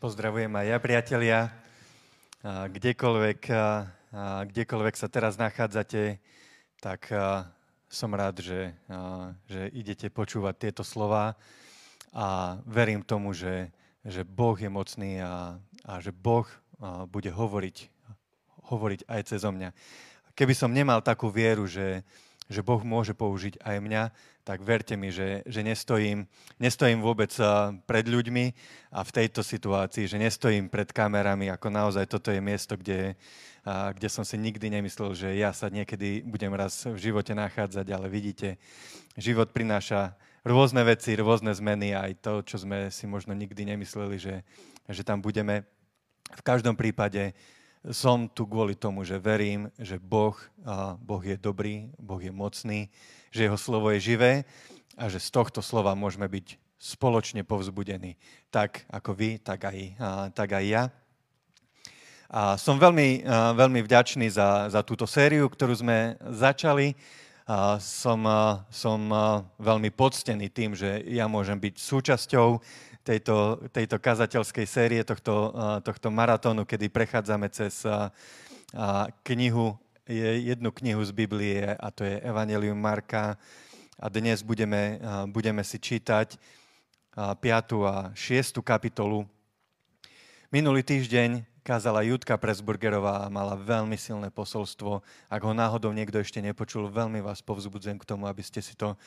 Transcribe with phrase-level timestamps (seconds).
[0.00, 1.38] Pozdravujem aj ja, priatelia.
[2.48, 3.52] Kdekoľvek,
[4.48, 6.16] kdekoľvek sa teraz nachádzate,
[6.80, 7.12] tak
[7.84, 8.72] som rád, že,
[9.44, 11.36] že idete počúvať tieto slova
[12.16, 13.68] a verím tomu, že,
[14.00, 16.48] že Boh je mocný a, a že Boh
[17.12, 17.76] bude hovoriť,
[18.72, 19.68] hovoriť aj cez mňa.
[20.32, 22.08] Keby som nemal takú vieru, že,
[22.48, 24.02] že Boh môže použiť aj mňa,
[24.44, 26.24] tak verte mi, že, že nestojím,
[26.56, 27.30] nestojím vôbec
[27.84, 28.44] pred ľuďmi
[28.90, 33.14] a v tejto situácii, že nestojím pred kamerami, ako naozaj toto je miesto, kde,
[33.66, 38.08] kde som si nikdy nemyslel, že ja sa niekedy budem raz v živote nachádzať, ale
[38.08, 38.56] vidíte,
[39.20, 44.40] život prináša rôzne veci, rôzne zmeny aj to, čo sme si možno nikdy nemysleli, že,
[44.88, 45.68] že tam budeme.
[46.30, 47.36] V každom prípade
[47.88, 50.36] som tu kvôli tomu, že verím, že Boh,
[51.00, 52.92] boh je dobrý, Boh je mocný,
[53.30, 54.32] že jeho slovo je živé
[54.98, 58.20] a že z tohto slova môžeme byť spoločne povzbudení.
[58.50, 59.78] Tak ako vy, tak aj,
[60.34, 60.82] tak aj ja.
[62.30, 63.26] A som veľmi,
[63.58, 66.94] veľmi vďačný za, za túto sériu, ktorú sme začali.
[67.50, 68.22] A som,
[68.70, 69.00] som
[69.58, 72.48] veľmi poctený tým, že ja môžem byť súčasťou
[73.02, 75.50] tejto, tejto kazateľskej série, tohto,
[75.82, 77.82] tohto maratónu, kedy prechádzame cez
[79.26, 79.74] knihu,
[80.10, 83.38] jednu knihu z Biblie a to je Evangelium Marka.
[84.00, 84.98] A dnes budeme,
[85.30, 86.34] budeme si čítať
[87.14, 87.38] 5.
[87.86, 88.58] a 6.
[88.64, 89.28] kapitolu.
[90.50, 95.04] Minulý týždeň kázala Judka Presburgerová a mala veľmi silné posolstvo.
[95.28, 98.98] Ak ho náhodou niekto ešte nepočul, veľmi vás povzbudzujem k tomu, aby ste si to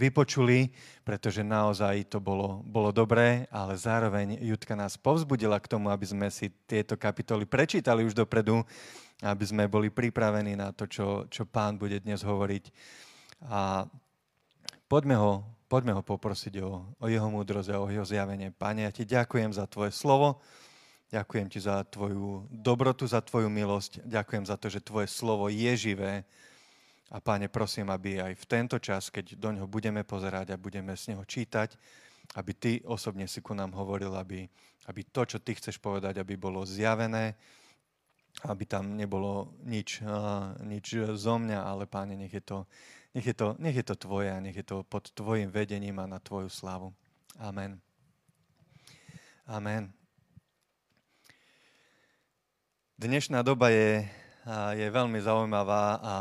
[0.00, 0.72] vypočuli,
[1.06, 6.26] pretože naozaj to bolo, bolo dobré, ale zároveň Judka nás povzbudila k tomu, aby sme
[6.32, 8.64] si tieto kapitoly prečítali už dopredu,
[9.24, 12.64] aby sme boli pripravení na to, čo, čo pán bude dnes hovoriť.
[13.48, 13.88] A
[14.84, 15.32] poďme ho,
[15.66, 18.52] poďme ho poprosiť o, o jeho múdrosť a o jeho zjavenie.
[18.52, 20.44] Pane, ja ti ďakujem za tvoje slovo,
[21.14, 24.02] Ďakujem ti za tvoju dobrotu, za tvoju milosť.
[24.02, 26.26] Ďakujem za to, že tvoje slovo je živé.
[27.14, 30.90] A páne, prosím, aby aj v tento čas, keď do ňoho budeme pozerať a budeme
[30.98, 31.78] z neho čítať,
[32.34, 34.42] aby ty osobne si ku nám hovoril, aby,
[34.90, 37.38] aby to, čo ty chceš povedať, aby bolo zjavené,
[38.42, 40.02] aby tam nebolo nič,
[40.66, 42.66] nič zo mňa, ale páne, nech je, to,
[43.14, 46.10] nech, je to, nech je to tvoje a nech je to pod tvojim vedením a
[46.10, 46.90] na tvoju slavu.
[47.38, 47.78] Amen.
[49.46, 49.94] Amen.
[52.98, 54.06] Dnešná doba je,
[54.74, 56.16] je veľmi zaujímavá a,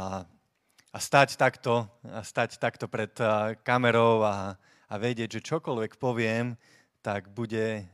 [0.93, 3.13] a stať, takto, a stať takto pred
[3.65, 4.57] kamerou a,
[4.89, 6.57] a vedieť, že čokoľvek poviem,
[7.01, 7.89] tak bude,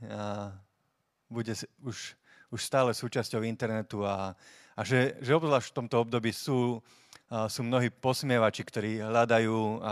[1.31, 2.18] bude už,
[2.49, 4.33] už stále súčasťou internetu a,
[4.75, 6.81] a že, že obzvlášť v tomto období sú,
[7.29, 9.85] sú mnohí posmievači, ktorí hľadajú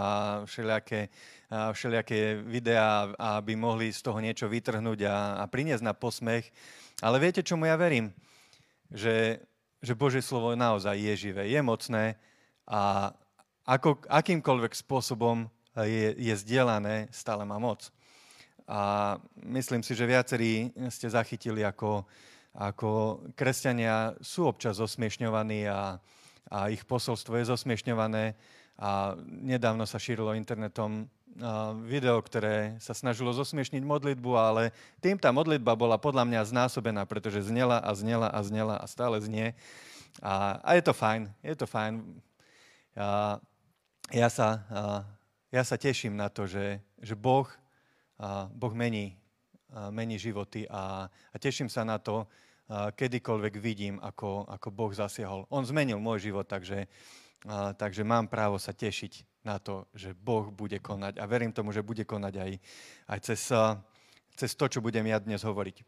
[0.50, 1.10] všelijaké,
[1.50, 6.50] všelijaké videá, aby mohli z toho niečo vytrhnúť a, a priniesť na posmech.
[7.06, 8.10] Ale viete, čomu ja verím?
[8.92, 9.40] že,
[9.84, 12.16] že Božie slovo naozaj je živé, je mocné
[12.68, 13.12] a
[13.68, 17.92] ako, akýmkoľvek spôsobom je, je zdieľané, stále má moc.
[18.68, 22.08] A myslím si, že viacerí ste zachytili, ako,
[22.58, 26.02] ako kresťania sú občas zosmiešňovaní a,
[26.50, 28.34] a ich posolstvo je zosmiešňované.
[28.78, 31.10] A nedávno sa šírilo internetom
[31.86, 37.46] video, ktoré sa snažilo zosmiešniť modlitbu, ale tým tá modlitba bola podľa mňa znásobená, pretože
[37.46, 39.54] znela a znela a znela a stále znie.
[40.18, 42.02] A, a je to fajn, je to fajn.
[42.98, 43.38] A,
[44.10, 45.06] ja, sa, a,
[45.54, 47.46] ja sa teším na to, že, že Boh,
[48.18, 49.14] a, boh mení,
[49.70, 52.26] a, mení životy a, a teším sa na to,
[52.70, 55.48] kedykoľvek vidím, ako, ako Boh zasiahol.
[55.48, 56.88] On zmenil môj život, takže,
[57.80, 61.20] takže mám právo sa tešiť na to, že Boh bude konať.
[61.20, 62.52] A verím tomu, že bude konať aj,
[63.08, 63.42] aj cez,
[64.36, 65.80] cez to, čo budem ja dnes hovoriť.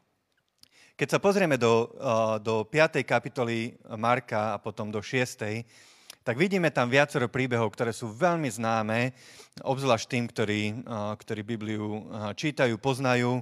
[0.96, 1.96] Keď sa pozrieme do,
[2.44, 3.04] do 5.
[3.08, 5.64] kapitoly Marka a potom do 6.,
[6.28, 9.16] tak vidíme tam viacero príbehov, ktoré sú veľmi známe,
[9.64, 10.62] obzvlášť tým, ktorí,
[11.24, 12.04] ktorí Bibliu
[12.36, 13.40] čítajú, poznajú,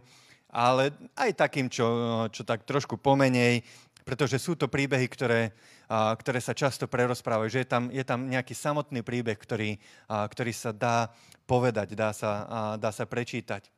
[0.58, 1.86] ale aj takým, čo,
[2.34, 3.62] čo tak trošku pomenej,
[4.02, 5.54] pretože sú to príbehy, ktoré,
[5.92, 9.78] ktoré sa často prerozprávajú, že je tam, je tam nejaký samotný príbeh, ktorý,
[10.10, 11.14] ktorý sa dá
[11.46, 12.32] povedať, dá sa,
[12.82, 13.70] dá sa prečítať.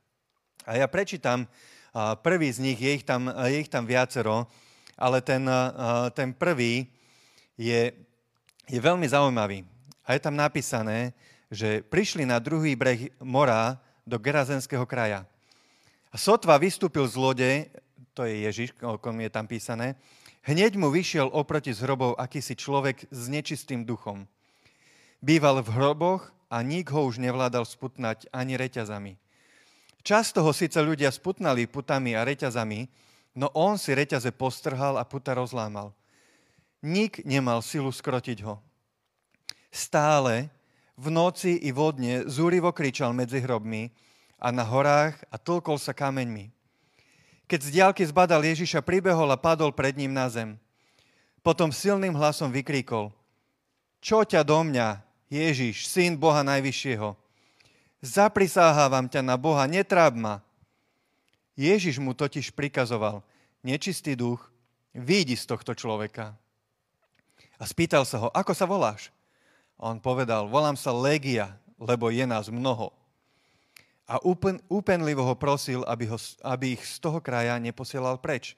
[0.63, 1.49] A ja prečítam
[2.23, 4.47] prvý z nich, je ich tam, je ich tam viacero,
[4.95, 5.43] ale ten,
[6.15, 6.87] ten prvý
[7.59, 7.91] je,
[8.71, 9.67] je veľmi zaujímavý.
[10.07, 11.11] A je tam napísané,
[11.51, 15.25] že prišli na druhý breh mora do Gerazenského kraja.
[16.09, 17.49] A sotva vystúpil z lode,
[18.17, 19.95] to je Ježiš, o kom je tam písané,
[20.49, 24.23] Hneď mu vyšiel oproti z hrobov akýsi človek s nečistým duchom.
[25.19, 29.19] Býval v hroboch a nik ho už nevládal sputnať ani reťazami.
[29.99, 32.87] Často ho síce ľudia sputnali putami a reťazami,
[33.35, 35.91] no on si reťaze postrhal a puta rozlámal.
[36.79, 38.63] Nik nemal silu skrotiť ho.
[39.69, 40.47] Stále
[40.95, 43.91] v noci i vodne zúrivo kričal medzi hrobmi
[44.39, 46.49] a na horách a tlkol sa kameňmi.
[47.45, 50.55] Keď z diálky zbadal Ježiša, pribehol a padol pred ním na zem.
[51.43, 53.11] Potom silným hlasom vykríkol,
[53.99, 57.19] čo ťa do mňa, Ježiš, syn Boha Najvyššieho?
[57.99, 60.39] Zaprisáhávam ťa na Boha, netráb ma.
[61.59, 63.19] Ježiš mu totiž prikazoval,
[63.59, 64.39] nečistý duch,
[64.95, 66.31] výjdi z tohto človeka.
[67.59, 69.11] A spýtal sa ho, ako sa voláš?
[69.75, 72.95] A on povedal, volám sa Legia, lebo je nás mnoho.
[74.09, 78.57] A úpln, úpenlivo ho prosil, aby, ho, aby ich z toho kraja neposielal preč.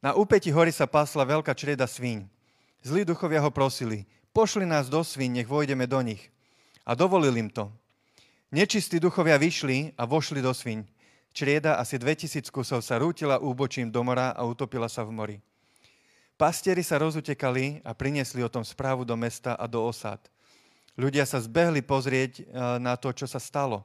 [0.00, 2.24] Na úpeti hory sa pásla veľká črieda svíň.
[2.80, 6.32] Zlí duchovia ho prosili, pošli nás do svíň, nech vojdeme do nich.
[6.88, 7.68] A dovolil im to.
[8.48, 10.88] Nečistí duchovia vyšli a vošli do sviň.
[11.36, 15.36] Črieda asi 2000 kusov sa rútila úbočím do mora a utopila sa v mori.
[16.38, 20.22] Pastieri sa rozutekali a priniesli o tom správu do mesta a do osad.
[20.94, 22.42] Ľudia sa zbehli pozrieť e,
[22.78, 23.82] na to, čo sa stalo.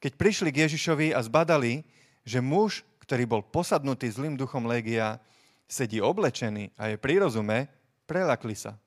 [0.00, 1.82] Keď prišli k Ježišovi a zbadali,
[2.26, 5.22] že muž, ktorý bol posadnutý zlým duchom légia,
[5.66, 7.70] sedí oblečený a je pri rozume,
[8.06, 8.78] prelakli sa.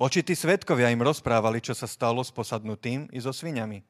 [0.00, 3.84] Očití svetkovia im rozprávali, čo sa stalo s posadnutým i so sviňami.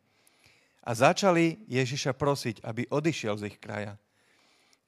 [0.82, 3.94] A začali Ježiša prosiť, aby odišiel z ich kraja.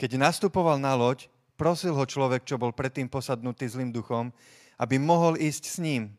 [0.00, 4.34] Keď nastupoval na loď, prosil ho človek, čo bol predtým posadnutý zlým duchom,
[4.82, 6.10] aby mohol ísť s ním.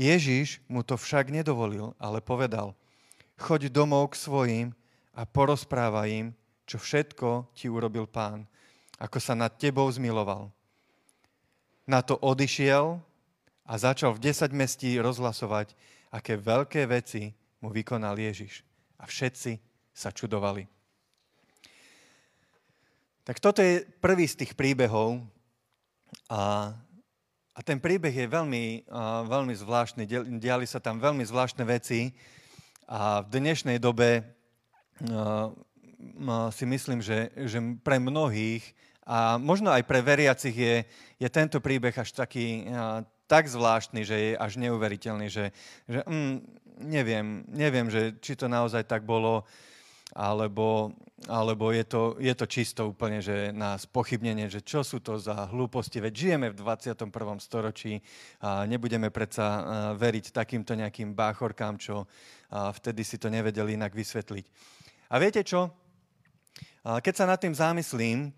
[0.00, 2.72] Ježiš mu to však nedovolil, ale povedal,
[3.36, 4.68] choď domov k svojim
[5.12, 6.28] a porozprávaj im,
[6.66, 8.48] čo všetko ti urobil pán,
[8.98, 10.50] ako sa nad tebou zmiloval.
[11.86, 12.98] Na to odišiel
[13.62, 15.76] a začal v 10 mestí rozhlasovať,
[16.10, 17.30] aké veľké veci
[17.62, 18.66] mu vykonal Ježiš.
[18.98, 19.60] A všetci
[19.92, 20.66] sa čudovali.
[23.26, 25.18] Tak toto je prvý z tých príbehov
[26.30, 26.70] a,
[27.52, 30.06] a ten príbeh je veľmi, a, veľmi zvláštny.
[30.38, 32.14] Diali sa tam veľmi zvláštne veci
[32.86, 35.50] a v dnešnej dobe a,
[36.54, 38.62] si myslím, že, že pre mnohých
[39.06, 40.76] a možno aj pre veriacich je,
[41.18, 42.66] je tento príbeh až taký,
[43.26, 45.54] tak zvláštny, že je až neuveriteľný, že,
[45.86, 46.34] že mm,
[46.82, 49.46] neviem, neviem, že či to naozaj tak bolo,
[50.14, 50.94] alebo,
[51.26, 55.50] alebo je, to, je to čisto úplne, že nás pochybnenie, že čo sú to za
[55.50, 57.10] hlúposti, veď žijeme v 21.
[57.42, 57.98] storočí
[58.38, 59.46] a nebudeme predsa
[59.98, 62.06] veriť takýmto nejakým báchorkám, čo
[62.50, 64.46] vtedy si to nevedeli inak vysvetliť.
[65.10, 65.74] A viete čo?
[66.86, 68.30] Keď sa nad tým zamyslím,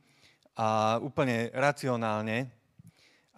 [0.58, 2.50] a úplne racionálne,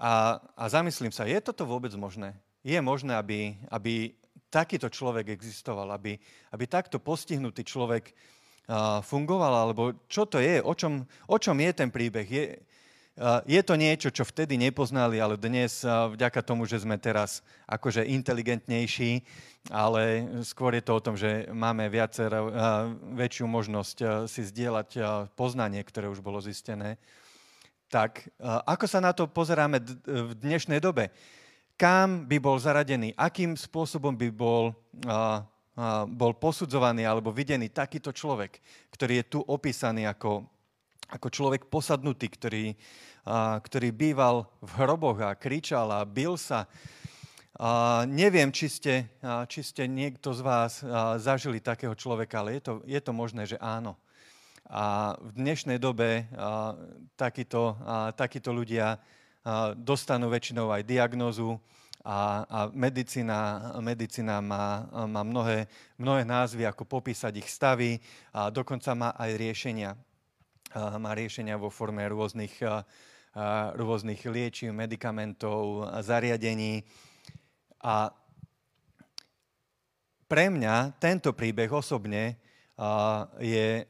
[0.00, 2.32] a, a zamyslím sa, je toto vôbec možné?
[2.65, 4.17] Je možné, aby, aby
[4.50, 6.19] takýto človek existoval, aby,
[6.50, 11.70] aby takto postihnutý človek uh, fungoval, alebo čo to je, o čom, o čom je
[11.70, 12.26] ten príbeh?
[12.26, 16.99] Je, uh, je to niečo, čo vtedy nepoznali, ale dnes uh, vďaka tomu, že sme
[16.99, 19.23] teraz akože inteligentnejší,
[19.70, 22.32] ale skôr je to o tom, že máme viacer,
[23.12, 24.88] väčšiu možnosť si zdieľať
[25.37, 26.96] poznanie, ktoré už bolo zistené
[27.91, 31.10] tak ako sa na to pozeráme v dnešnej dobe?
[31.81, 33.17] Kam by bol zaradený?
[33.17, 34.77] Akým spôsobom by bol,
[36.13, 38.60] bol posudzovaný alebo videný takýto človek,
[38.93, 40.44] ktorý je tu opísaný ako,
[41.08, 42.77] ako človek posadnutý, ktorý,
[43.65, 46.69] ktorý býval v hroboch a kričal a bil sa.
[47.60, 52.56] Uh, neviem, či ste, uh, či ste niekto z vás uh, zažili takého človeka, ale
[52.56, 54.01] je to, je to možné, že áno.
[54.65, 56.79] A v dnešnej dobe a,
[57.19, 59.19] takíto, a, takíto ľudia a,
[59.81, 61.56] dostanú väčšinou aj diagnózu
[62.01, 65.69] a, a medicína, medicína má, má mnohé,
[66.01, 68.01] mnohé názvy, ako popísať ich stavy
[68.32, 69.93] a dokonca má aj riešenia.
[70.77, 72.63] Má riešenia vo forme rôznych,
[73.75, 76.87] rôznych liečiv, medikamentov, zariadení.
[77.85, 78.15] A
[80.31, 82.39] pre mňa tento príbeh osobne
[83.43, 83.82] je,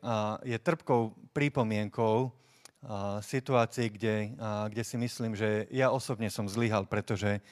[0.42, 2.32] je trpkou prípomienkou
[3.20, 4.32] situácií, kde,
[4.72, 7.44] kde si myslím, že ja osobne som zlyhal, pretože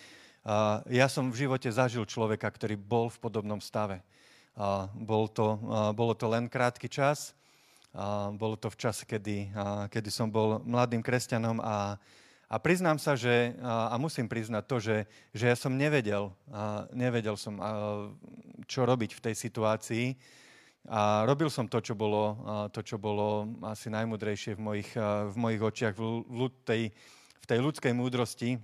[0.88, 4.00] ja som v živote zažil človeka, ktorý bol v podobnom stave.
[4.96, 5.60] Bol to,
[5.92, 7.36] bolo to len krátky čas,
[8.40, 9.52] bolo to v čase, kedy,
[9.92, 12.00] kedy som bol mladým kresťanom a,
[12.48, 14.96] a priznám sa, že, a musím priznať to, že,
[15.36, 16.32] že ja som nevedel,
[16.96, 17.60] nevedel som,
[18.64, 20.06] čo robiť v tej situácii.
[20.88, 22.40] A robil som to, čo bolo,
[22.72, 24.90] to, čo bolo asi najmudrejšie v mojich,
[25.28, 26.24] v mojich očiach, v,
[26.64, 26.82] tej,
[27.36, 28.56] v tej ľudskej múdrosti,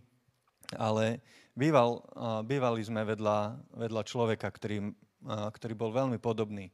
[0.73, 1.21] ale
[1.53, 2.01] býval,
[2.49, 4.89] bývali sme vedľa, vedľa človeka, ktorý,
[5.29, 6.73] ktorý bol veľmi podobný.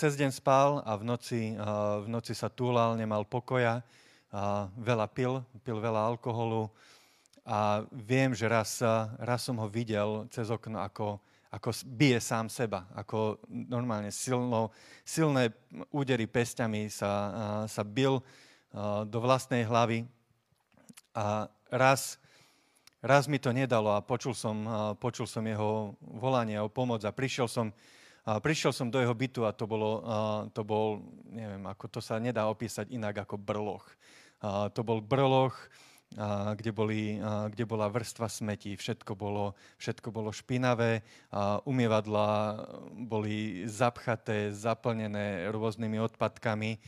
[0.00, 1.52] cez deň spal a v noci,
[2.00, 3.84] v noci sa túlal, nemal pokoja,
[4.72, 6.72] veľa pil, pil veľa alkoholu
[7.44, 8.80] a viem, že raz,
[9.20, 14.68] raz som ho videl cez okno, ako, ako bije sám seba, ako normálne silno,
[15.00, 15.48] silné
[15.88, 17.10] údery pestiami sa,
[17.64, 18.20] sa bil
[19.08, 20.04] do vlastnej hlavy.
[21.16, 22.20] A raz,
[23.00, 24.60] raz mi to nedalo a počul som,
[25.00, 27.72] počul som jeho volanie o pomoc a prišiel som,
[28.22, 30.04] prišiel som do jeho bytu a to, bolo,
[30.52, 31.00] to bol,
[31.32, 33.88] neviem, ako to sa nedá opísať inak ako brloch.
[34.44, 35.56] To bol brloch,
[36.56, 37.20] kde, boli,
[37.52, 41.04] kde bola vrstva smetí, všetko bolo, všetko bolo špinavé,
[41.68, 42.64] umievadla
[42.96, 46.80] boli zapchaté, zaplnené rôznymi odpadkami.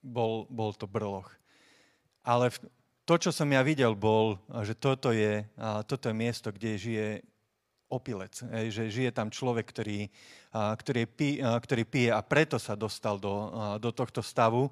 [0.00, 1.28] Bol, bol to brloch.
[2.22, 2.54] Ale
[3.04, 5.42] to, čo som ja videl, bol, že toto je,
[5.90, 7.08] toto je miesto, kde žije
[7.90, 8.38] opilec,
[8.70, 10.06] že žije tam človek, ktorý,
[10.54, 13.50] ktorý, pí, ktorý pije a preto sa dostal do,
[13.82, 14.70] do tohto stavu.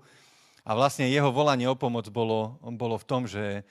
[0.68, 3.64] A vlastne jeho volanie o pomoc bolo, bolo v tom, že,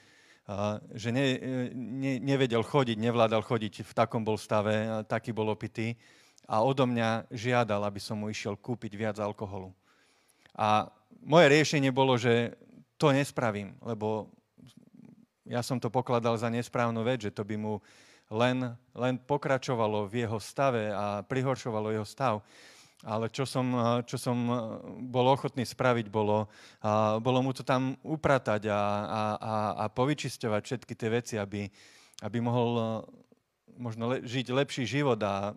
[0.98, 1.38] že ne,
[1.78, 5.94] ne, nevedel chodiť, nevládal chodiť, v takom bol stave, taký bol opitý.
[6.50, 9.70] A odo mňa žiadal, aby som mu išiel kúpiť viac alkoholu.
[10.58, 10.90] A
[11.22, 12.58] moje riešenie bolo, že
[12.98, 14.34] to nespravím, lebo
[15.46, 17.78] ja som to pokladal za nesprávnu vec, že to by mu
[18.34, 22.42] len, len pokračovalo v jeho stave a prihoršovalo jeho stav.
[23.06, 23.70] Ale čo som,
[24.10, 24.38] čo som
[25.06, 26.50] bol ochotný spraviť, bolo,
[27.22, 31.70] bolo mu to tam upratať a, a, a, a povyčisťovať všetky tie veci, aby,
[32.26, 33.06] aby mohol
[33.78, 35.54] možno le, žiť lepší život a,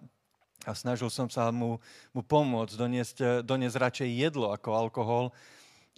[0.69, 1.81] a snažil som sa mu,
[2.13, 5.25] mu pomôcť doniesť, doniesť radšej jedlo ako alkohol.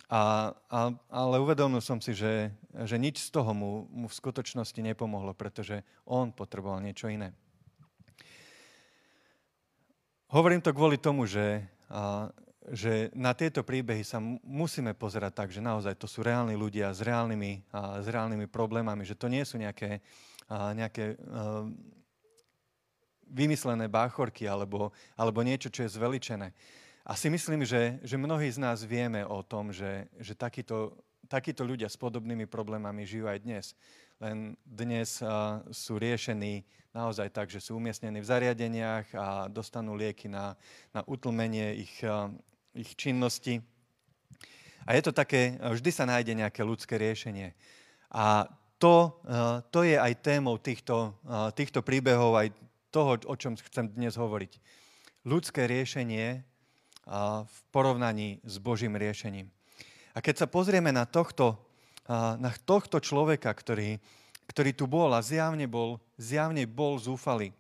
[0.06, 0.80] A, a,
[1.11, 2.54] ale uvedomil som si, že,
[2.87, 7.34] že nič z toho mu, mu v skutočnosti nepomohlo, pretože on potreboval niečo iné.
[10.33, 11.61] Hovorím to kvôli tomu, že,
[11.93, 12.33] a,
[12.73, 17.05] že na tieto príbehy sa musíme pozerať tak, že naozaj to sú reálni ľudia s
[17.05, 20.01] reálnymi, a, s reálnymi problémami, že to nie sú nejaké,
[20.49, 21.69] a, nejaké a,
[23.29, 24.89] vymyslené báchorky alebo,
[25.21, 26.57] alebo niečo, čo je zveličené.
[27.05, 30.97] A si myslím, že, že mnohí z nás vieme o tom, že, že takíto,
[31.29, 33.77] takíto ľudia s podobnými problémami žijú aj dnes.
[34.23, 35.19] Len dnes
[35.75, 36.62] sú riešení
[36.95, 40.55] naozaj tak, že sú umiestnení v zariadeniach a dostanú lieky na,
[40.95, 41.99] na utlmenie ich,
[42.71, 43.59] ich činnosti.
[44.87, 47.50] A je to také, vždy sa nájde nejaké ľudské riešenie.
[48.14, 48.47] A
[48.79, 49.19] to,
[49.75, 51.19] to je aj témou týchto,
[51.59, 52.55] týchto príbehov, aj
[52.95, 54.62] toho, o čom chcem dnes hovoriť.
[55.26, 56.47] Ľudské riešenie
[57.43, 59.50] v porovnaní s Božím riešením.
[60.14, 61.59] A keď sa pozrieme na tohto,
[62.37, 63.97] na tohto človeka, ktorý,
[64.50, 67.57] ktorý tu bol a zjavne bol, zjavne bol zúfalý,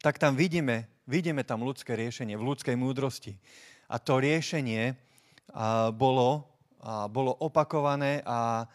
[0.00, 3.36] tak tam vidíme, vidíme tam ľudské riešenie, v ľudskej múdrosti.
[3.88, 4.92] A to riešenie
[5.52, 6.44] a, bolo,
[6.80, 8.68] a, bolo opakované a,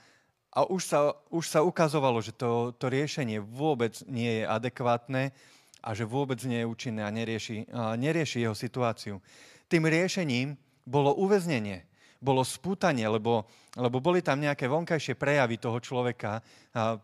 [0.50, 1.00] a už, sa,
[1.30, 5.34] už sa ukazovalo, že to, to riešenie vôbec nie je adekvátne
[5.80, 9.22] a že vôbec nie je účinné a nerieši, a nerieši jeho situáciu.
[9.70, 11.89] Tým riešením bolo uväznenie
[12.20, 13.48] bolo spútanie, lebo,
[13.80, 16.44] lebo boli tam nejaké vonkajšie prejavy toho človeka,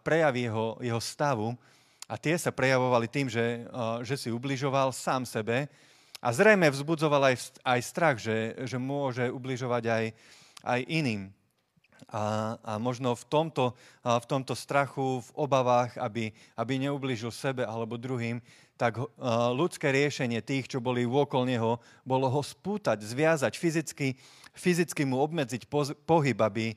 [0.04, 1.56] prejavy jeho, jeho stavu
[2.06, 3.66] a tie sa prejavovali tým, že,
[4.04, 5.72] že si ubližoval sám sebe
[6.20, 10.06] a zrejme vzbudzoval aj, aj strach, že, že môže ubližovať aj,
[10.68, 11.32] aj iným.
[12.12, 17.98] A, a možno v tomto, v tomto strachu, v obavách, aby, aby neublížil sebe alebo
[17.98, 18.44] druhým,
[18.76, 19.00] tak
[19.56, 24.20] ľudské riešenie tých, čo boli vôkol neho, bolo ho spútať, zviazať, fyzicky,
[24.52, 25.68] fyzicky mu obmedziť
[26.04, 26.76] pohyb, aby,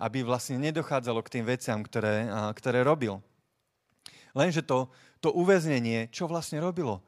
[0.00, 3.20] aby vlastne nedochádzalo k tým veciam, ktoré, ktoré robil.
[4.32, 4.88] Lenže to,
[5.20, 7.04] to uväznenie, čo vlastne robilo?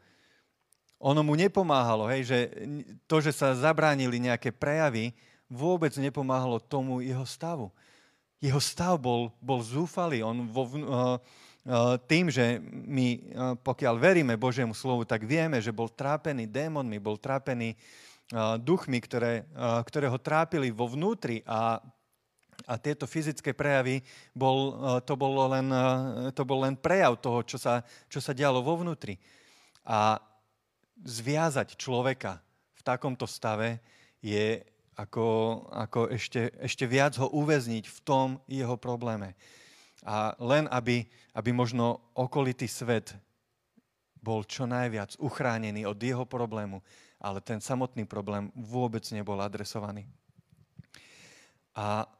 [1.00, 2.38] Ono mu nepomáhalo, hej, že
[3.05, 5.12] to, že sa zabránili nejaké prejavy,
[5.50, 7.69] vôbec nepomáhalo tomu jeho stavu.
[8.40, 10.21] Jeho stav bol, bol zúfalý.
[10.21, 11.16] On vo, uh,
[12.06, 17.75] tým, že my, pokiaľ veríme Božiemu slovu, tak vieme, že bol trápený démonmi, bol trápený
[18.62, 19.46] duchmi, ktoré,
[19.87, 21.82] ktoré ho trápili vo vnútri a,
[22.70, 25.66] a tieto fyzické prejavy, bol, to, bolo len,
[26.35, 29.18] to bol len prejav toho, čo sa, čo sa dialo vo vnútri.
[29.87, 30.23] A
[31.02, 32.38] zviazať človeka
[32.78, 33.82] v takomto stave
[34.23, 34.62] je
[34.94, 35.26] ako,
[35.70, 39.35] ako ešte, ešte viac ho uväzniť v tom jeho probléme
[40.05, 43.17] a len aby, aby možno okolitý svet
[44.21, 46.83] bol čo najviac uchránený od jeho problému,
[47.23, 50.05] ale ten samotný problém vôbec nebol adresovaný.
[51.76, 52.11] A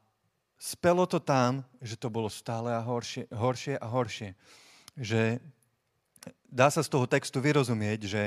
[0.55, 4.29] spelo to tam, že to bolo stále a horšie, horšie a horšie.
[4.97, 5.21] Že
[6.47, 8.23] dá sa z toho textu vyrozumieť, že,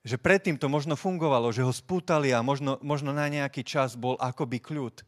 [0.00, 4.16] že predtým to možno fungovalo, že ho spútali a možno, možno na nejaký čas bol
[4.16, 5.04] akoby kľud,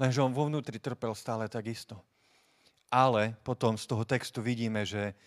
[0.00, 2.00] lenže on vo vnútri trpel stále takisto.
[2.94, 5.18] Ale potom z toho textu vidíme, že,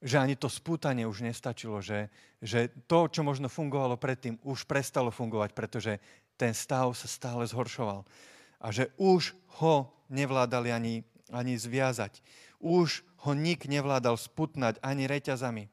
[0.00, 2.08] že ani to spútanie už nestačilo, že,
[2.40, 6.00] že to, čo možno fungovalo predtým, už prestalo fungovať, pretože
[6.40, 8.08] ten stav sa stále zhoršoval.
[8.56, 10.94] A že už ho nevládali ani,
[11.28, 12.24] ani zviazať.
[12.64, 15.68] Už ho nik nevládal sputnať ani reťazami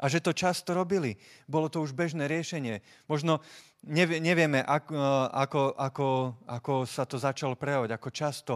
[0.00, 1.20] a že to často robili.
[1.44, 2.80] Bolo to už bežné riešenie.
[3.04, 3.44] Možno
[3.84, 4.96] nevieme, ako,
[5.28, 6.08] ako, ako,
[6.48, 8.54] ako sa to začalo prejavovať, ako často,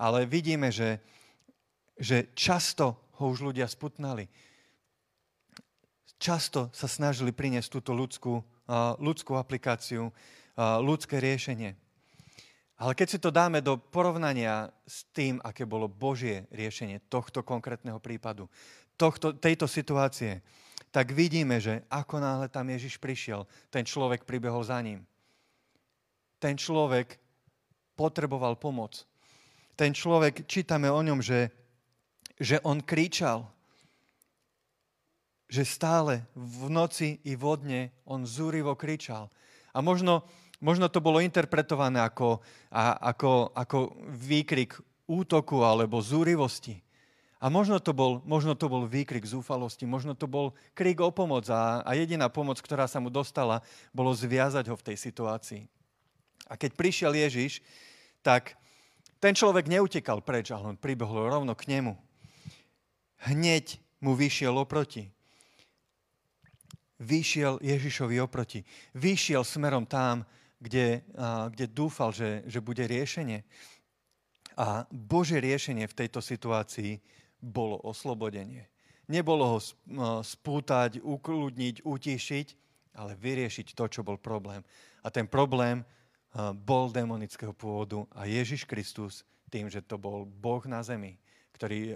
[0.00, 1.04] ale vidíme, že,
[1.96, 4.28] že často ho už ľudia sputnali.
[6.16, 8.40] Často sa snažili priniesť túto ľudskú,
[9.00, 10.12] ľudskú aplikáciu,
[10.80, 11.76] ľudské riešenie.
[12.76, 17.96] Ale keď si to dáme do porovnania s tým, aké bolo Božie riešenie tohto konkrétneho
[17.96, 18.52] prípadu,
[19.00, 20.44] tohto, tejto situácie,
[20.92, 25.04] tak vidíme, že ako náhle tam Ježiš prišiel, ten človek pribehol za ním.
[26.36, 27.16] Ten človek
[27.96, 29.04] potreboval pomoc.
[29.76, 31.48] Ten človek, čítame o ňom, že,
[32.36, 33.48] že on kričal,
[35.46, 39.30] že stále v noci i vodne on zúrivo kričal.
[39.70, 40.26] A možno,
[40.58, 44.74] možno to bolo interpretované ako, a, ako, ako výkrik
[45.06, 46.82] útoku alebo zúrivosti.
[47.36, 51.46] A možno to, bol, možno to bol výkrik zúfalosti, možno to bol krik o pomoc
[51.52, 53.60] a, a jediná pomoc, ktorá sa mu dostala,
[53.92, 55.62] bolo zviazať ho v tej situácii.
[56.48, 57.60] A keď prišiel Ježiš,
[58.24, 58.56] tak
[59.20, 62.05] ten človek neutekal preč, ale on pribehol rovno k nemu.
[63.24, 65.08] Hneď mu vyšiel oproti.
[67.00, 68.64] Vyšiel Ježišovi oproti.
[68.96, 70.24] Vyšiel smerom tam,
[70.60, 71.04] kde,
[71.52, 73.44] kde dúfal, že, že bude riešenie.
[74.56, 76.96] A Bože riešenie v tejto situácii
[77.36, 78.64] bolo oslobodenie.
[79.12, 79.58] Nebolo ho
[80.24, 82.46] spútať, ukludniť, utišiť,
[82.96, 84.64] ale vyriešiť to, čo bol problém.
[85.04, 85.84] A ten problém
[86.64, 91.20] bol demonického pôvodu a Ježiš Kristus tým, že to bol Boh na zemi,
[91.52, 91.92] ktorý,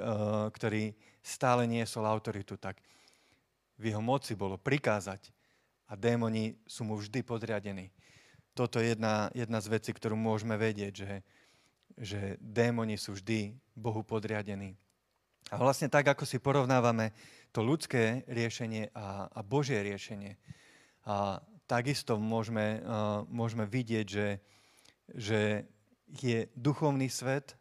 [0.52, 2.80] ktorý stále niesol autoritu, tak
[3.80, 5.32] v jeho moci bolo prikázať
[5.88, 7.88] a démoni sú mu vždy podriadení.
[8.52, 11.12] Toto je jedna, jedna z vecí, ktorú môžeme vedieť, že,
[11.96, 14.76] že démoni sú vždy Bohu podriadení.
[15.50, 17.10] A vlastne tak, ako si porovnávame
[17.50, 20.38] to ľudské riešenie a, a Božie riešenie,
[21.08, 24.28] a takisto môžeme, uh, môžeme vidieť, že,
[25.14, 25.40] že
[26.10, 27.56] je duchovný svet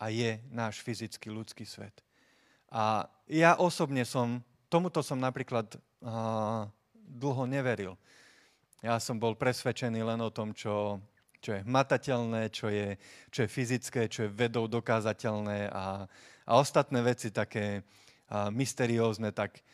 [0.00, 2.05] a je náš fyzický ľudský svet.
[2.70, 6.66] A ja osobne som, tomuto som napríklad uh,
[7.06, 7.94] dlho neveril.
[8.84, 11.00] Ja som bol presvedčený len o tom, čo,
[11.40, 12.94] čo je matateľné, čo je,
[13.32, 16.04] čo je fyzické, čo je vedou dokázateľné a,
[16.46, 17.82] a ostatné veci také
[18.28, 19.64] a, mysteriózne, tak,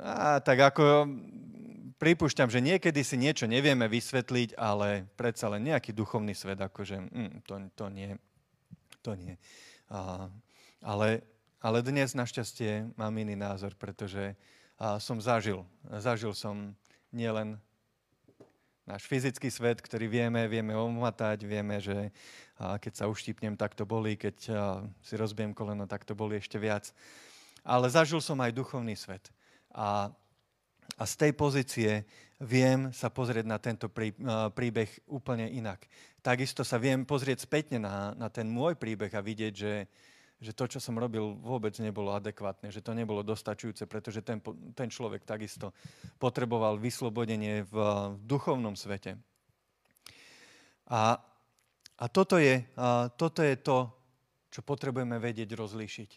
[0.00, 1.10] a, tak ako
[1.98, 7.30] pripúšťam, že niekedy si niečo nevieme vysvetliť, ale predsa len nejaký duchovný svet, akože mm,
[7.42, 8.14] to, to nie.
[9.02, 9.34] To nie.
[9.90, 10.30] A,
[10.80, 11.26] ale,
[11.58, 14.38] ale dnes našťastie mám iný názor, pretože
[15.02, 15.66] som zažil.
[15.98, 16.70] Zažil som
[17.10, 17.58] nielen
[18.86, 22.14] náš fyzický svet, ktorý vieme, vieme omatať, vieme, že
[22.56, 24.36] keď sa uštípnem, tak to bolí, keď
[25.02, 26.94] si rozbijem koleno, tak to bolí ešte viac.
[27.66, 29.28] Ale zažil som aj duchovný svet.
[29.74, 30.14] A,
[30.94, 32.06] a z tej pozície
[32.38, 34.14] viem sa pozrieť na tento prí,
[34.54, 35.84] príbeh úplne inak.
[36.22, 39.90] Takisto sa viem pozrieť spätne na, na ten môj príbeh a vidieť, že,
[40.38, 44.38] že to, čo som robil, vôbec nebolo adekvátne, že to nebolo dostačujúce, pretože ten,
[44.78, 45.74] ten človek takisto
[46.22, 47.74] potreboval vyslobodenie v,
[48.14, 49.18] v duchovnom svete.
[50.88, 51.18] A,
[51.98, 53.90] a, toto, je, a toto je to,
[54.48, 56.10] čo potrebujeme vedieť rozlíšiť.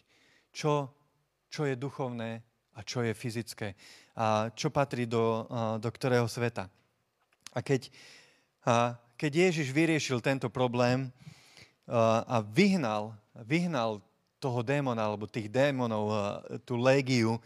[0.54, 0.94] Čo,
[1.50, 2.40] čo je duchovné
[2.78, 3.74] a čo je fyzické.
[4.14, 5.50] A čo patrí do,
[5.82, 6.70] do ktorého sveta.
[7.52, 7.90] A keď,
[8.64, 11.10] a keď Ježiš vyriešil tento problém
[11.90, 13.12] a vyhnal,
[13.44, 14.00] vyhnal
[14.42, 16.10] toho démona alebo tých démonov,
[16.66, 17.38] tú légiu,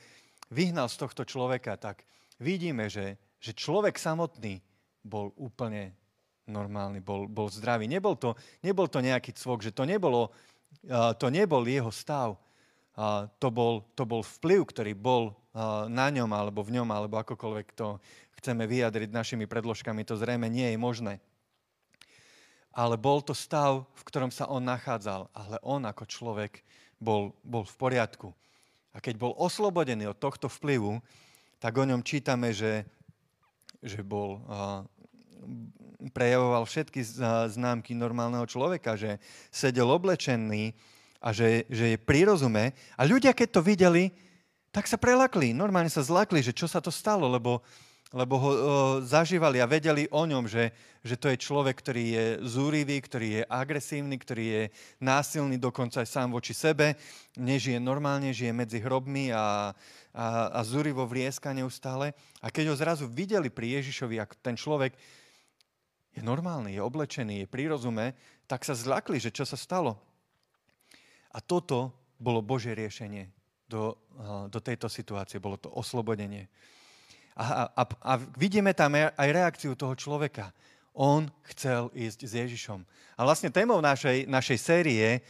[0.48, 2.08] vyhnal z tohto človeka, tak
[2.40, 4.64] vidíme, že, že človek samotný
[5.04, 5.92] bol úplne
[6.48, 7.84] normálny, bol, bol zdravý.
[7.90, 8.32] Nebol to,
[8.64, 10.32] nebol to nejaký cvok, že to, nebolo,
[11.20, 12.38] to nebol jeho stav.
[13.42, 15.36] To bol, to bol vplyv, ktorý bol
[15.90, 18.00] na ňom, alebo v ňom, alebo akokoľvek to
[18.40, 21.14] chceme vyjadriť našimi predložkami, to zrejme nie je možné.
[22.76, 25.32] Ale bol to stav, v ktorom sa on nachádzal.
[25.32, 26.60] Ale on ako človek
[27.00, 28.28] bol, bol v poriadku.
[28.96, 31.00] A keď bol oslobodený od tohto vplyvu,
[31.60, 32.84] tak o ňom čítame, že,
[33.84, 34.80] že bol, uh,
[36.12, 37.00] prejavoval všetky
[37.52, 40.72] známky normálneho človeka, že sedel oblečený
[41.20, 42.76] a že, že je pri rozume.
[42.96, 44.12] A ľudia, keď to videli,
[44.72, 45.56] tak sa prelakli.
[45.56, 47.64] Normálne sa zlakli, že čo sa to stalo, lebo,
[48.14, 48.58] lebo ho o,
[49.02, 50.70] zažívali a vedeli o ňom, že,
[51.02, 54.62] že to je človek, ktorý je zúrivý, ktorý je agresívny, ktorý je
[55.02, 56.94] násilný dokonca aj sám voči sebe,
[57.34, 59.74] nežije normálne, žije medzi hrobmi a,
[60.14, 62.14] a, a zúrivo vrieska neustále.
[62.38, 64.94] A keď ho zrazu videli pri Ježišovi, ako ten človek
[66.14, 68.14] je normálny, je oblečený, je pri rozume,
[68.46, 69.98] tak sa zľakli, že čo sa stalo.
[71.34, 73.28] A toto bolo Božie riešenie
[73.68, 73.98] do,
[74.48, 76.48] do tejto situácie, bolo to oslobodenie.
[77.36, 80.56] A, a, a vidíme tam aj reakciu toho človeka.
[80.96, 82.80] On chcel ísť s Ježišom.
[83.16, 85.20] A vlastne témou našej, našej série,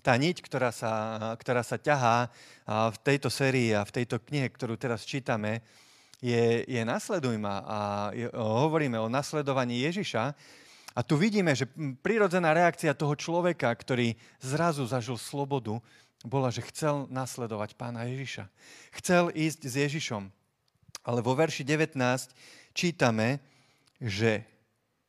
[0.00, 2.32] tá niť, ktorá sa, ktorá sa ťahá
[2.64, 5.60] v tejto sérii a v tejto knihe, ktorú teraz čítame,
[6.24, 10.32] je, je nasleduj a hovoríme o nasledovaní Ježiša.
[10.96, 11.68] A tu vidíme, že
[12.04, 15.80] prirodzená reakcia toho človeka, ktorý zrazu zažil slobodu,
[16.20, 18.44] bola, že chcel nasledovať pána Ježiša.
[19.00, 20.28] Chcel ísť s Ježišom.
[21.04, 21.96] Ale vo verši 19
[22.76, 23.40] čítame,
[24.00, 24.44] že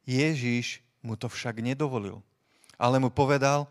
[0.08, 2.24] Ježiš mu to však nedovolil.
[2.82, 3.70] Ale mu povedal,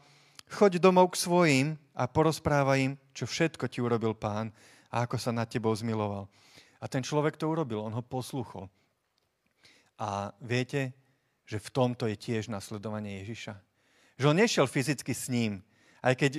[0.51, 4.55] choď domov k svojim a porozprávaj im, čo všetko ti urobil pán
[4.91, 6.27] a ako sa nad tebou zmiloval.
[6.81, 8.71] A ten človek to urobil, on ho posluchol.
[10.01, 10.97] A viete,
[11.45, 13.55] že v tomto je tiež nasledovanie Ježiša.
[14.17, 15.61] Že on nešiel fyzicky s ním,
[16.01, 16.33] aj keď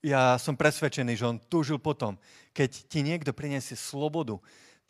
[0.00, 2.16] ja som presvedčený, že on túžil potom,
[2.56, 4.40] keď ti niekto priniesie slobodu,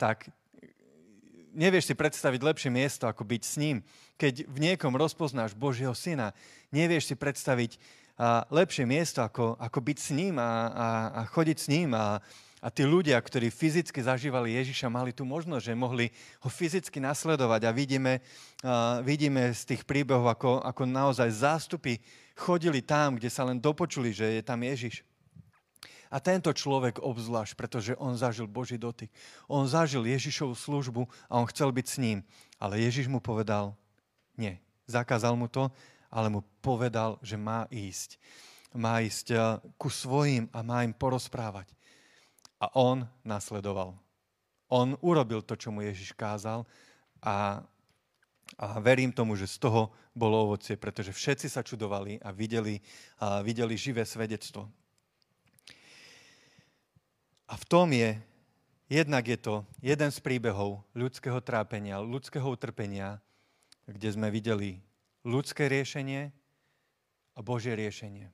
[0.01, 0.33] tak
[1.53, 3.85] nevieš si predstaviť lepšie miesto, ako byť s ním.
[4.17, 6.33] Keď v niekom rozpoznáš Božieho syna,
[6.73, 7.77] nevieš si predstaviť
[8.17, 11.93] a, lepšie miesto, ako, ako byť s ním a, a, a chodiť s ním.
[11.93, 12.17] A,
[12.61, 16.13] a tí ľudia, ktorí fyzicky zažívali Ježiša, mali tú možnosť, že mohli
[16.45, 17.61] ho fyzicky nasledovať.
[17.65, 18.21] A vidíme,
[18.61, 21.97] a vidíme z tých príbehov, ako, ako naozaj zástupy
[22.37, 25.01] chodili tam, kde sa len dopočuli, že je tam Ježiš.
[26.11, 29.07] A tento človek obzvlášť, pretože on zažil Boží dotyk.
[29.47, 32.19] On zažil Ježišovú službu a on chcel byť s ním.
[32.59, 33.71] Ale Ježiš mu povedal,
[34.35, 34.59] nie.
[34.91, 35.71] Zakázal mu to,
[36.11, 38.19] ale mu povedal, že má ísť.
[38.75, 39.39] Má ísť eh,
[39.79, 41.71] ku svojim a má im porozprávať.
[42.59, 43.95] A on nasledoval.
[44.67, 46.67] On urobil to, čo mu Ježiš kázal
[47.23, 47.63] a,
[48.59, 52.79] a verím tomu, že z toho bolo ovocie, pretože všetci sa čudovali a videli,
[53.19, 54.67] a videli živé svedectvo.
[57.51, 58.15] A v tom je,
[58.87, 63.19] jednak je to jeden z príbehov ľudského trápenia, ľudského utrpenia,
[63.91, 64.79] kde sme videli
[65.27, 66.31] ľudské riešenie
[67.35, 68.31] a Božie riešenie.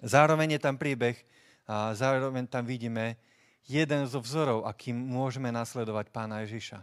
[0.00, 1.20] Zároveň je tam príbeh
[1.68, 3.20] a zároveň tam vidíme
[3.68, 6.80] jeden zo vzorov, akým môžeme nasledovať pána Ježiša.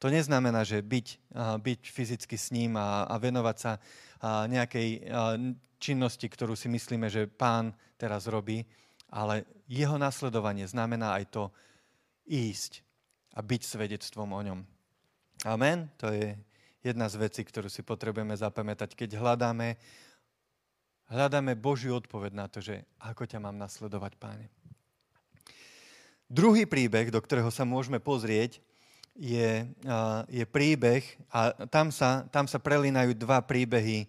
[0.00, 3.72] To neznamená, že byť, byť fyzicky s ním a, a venovať sa
[4.48, 5.12] nejakej
[5.76, 8.64] činnosti, ktorú si myslíme, že pán teraz robí,
[9.10, 11.44] ale jeho nasledovanie znamená aj to
[12.26, 12.82] ísť
[13.36, 14.60] a byť svedectvom o ňom.
[15.44, 15.90] Amen?
[16.00, 16.34] To je
[16.80, 19.74] jedna z vecí, ktorú si potrebujeme zapamätať, keď hľadáme,
[21.10, 24.46] hľadáme Božiu odpoveď na to, že ako ťa mám nasledovať, páne.
[26.26, 28.58] Druhý príbeh, do ktorého sa môžeme pozrieť,
[29.16, 29.64] je,
[30.28, 34.04] je príbeh, a tam sa, tam sa prelínajú dva príbehy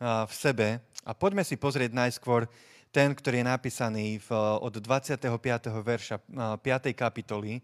[0.00, 0.84] v sebe.
[1.06, 2.44] A poďme si pozrieť najskôr
[2.90, 5.22] ten, ktorý je napísaný v, od 25.
[5.82, 6.58] verša 5.
[6.94, 7.62] kapitoly.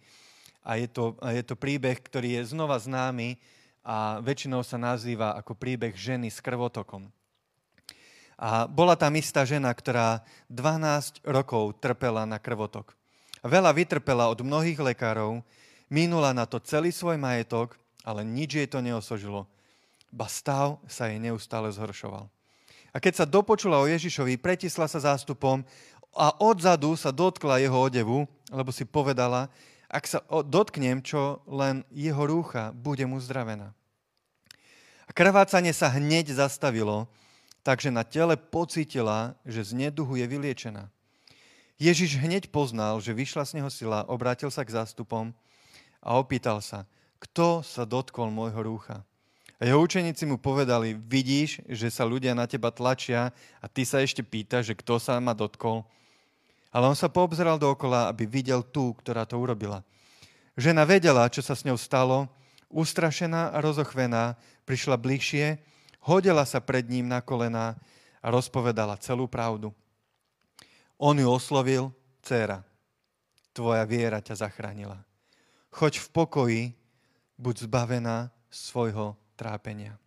[0.66, 3.38] A je to, je to príbeh, ktorý je znova známy
[3.86, 7.06] a väčšinou sa nazýva ako príbeh ženy s krvotokom.
[8.36, 12.98] A bola tam istá žena, ktorá 12 rokov trpela na krvotok.
[13.46, 15.40] Veľa vytrpela od mnohých lekárov,
[15.86, 19.46] minula na to celý svoj majetok, ale nič jej to neosožilo.
[20.10, 22.26] Ba stav sa jej neustále zhoršoval.
[22.96, 25.60] A keď sa dopočula o Ježišovi, pretisla sa zástupom
[26.16, 29.52] a odzadu sa dotkla jeho odevu, lebo si povedala,
[29.84, 33.20] ak sa dotknem čo len jeho rúcha, bude mu.
[35.06, 37.04] A krvácanie sa hneď zastavilo,
[37.60, 40.88] takže na tele pocítila, že z neduhu je vyliečená.
[41.76, 45.36] Ježiš hneď poznal, že vyšla z neho sila, obrátil sa k zástupom
[46.00, 46.88] a opýtal sa,
[47.20, 49.04] kto sa dotkol môjho rúcha.
[49.56, 54.04] A jeho učeníci mu povedali, vidíš, že sa ľudia na teba tlačia a ty sa
[54.04, 55.80] ešte pýta, že kto sa ma dotkol.
[56.68, 59.80] Ale on sa poobzeral dookola, aby videl tú, ktorá to urobila.
[60.60, 62.28] Žena vedela, čo sa s ňou stalo,
[62.68, 64.36] ustrašená a rozochvená,
[64.68, 65.56] prišla bližšie,
[66.04, 67.80] hodila sa pred ním na kolená
[68.20, 69.72] a rozpovedala celú pravdu.
[71.00, 72.60] On ju oslovil, dcéra,
[73.56, 75.00] tvoja viera ťa zachránila.
[75.72, 76.62] Choď v pokoji,
[77.40, 80.00] buď zbavená svojho trápenia.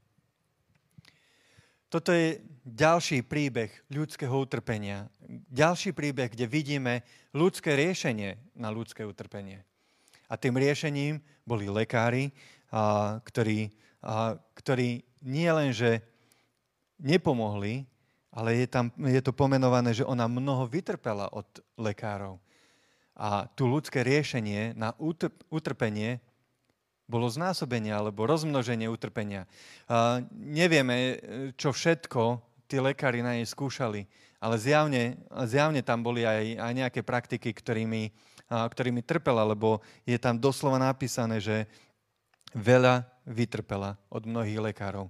[1.89, 5.09] Toto je ďalší príbeh ľudského utrpenia.
[5.49, 7.01] Ďalší príbeh, kde vidíme
[7.33, 9.65] ľudské riešenie na ľudské utrpenie.
[10.29, 12.29] A tým riešením boli lekári,
[13.25, 13.73] ktorí,
[14.53, 16.05] ktorí nie len, že
[17.01, 17.89] nepomohli,
[18.29, 21.49] ale je, tam, je to pomenované, že ona mnoho vytrpela od
[21.81, 22.37] lekárov.
[23.17, 24.93] A tu ľudské riešenie na
[25.49, 26.21] utrpenie
[27.09, 29.49] bolo znásobenie alebo rozmnoženie utrpenia.
[29.89, 31.17] A nevieme,
[31.57, 32.37] čo všetko
[32.69, 34.05] tí lekári na nej skúšali,
[34.37, 35.17] ale zjavne,
[35.49, 38.13] zjavne tam boli aj, aj nejaké praktiky, ktorými,
[38.53, 41.65] a, ktorými trpela, lebo je tam doslova napísané, že
[42.53, 45.09] veľa vytrpela od mnohých lekárov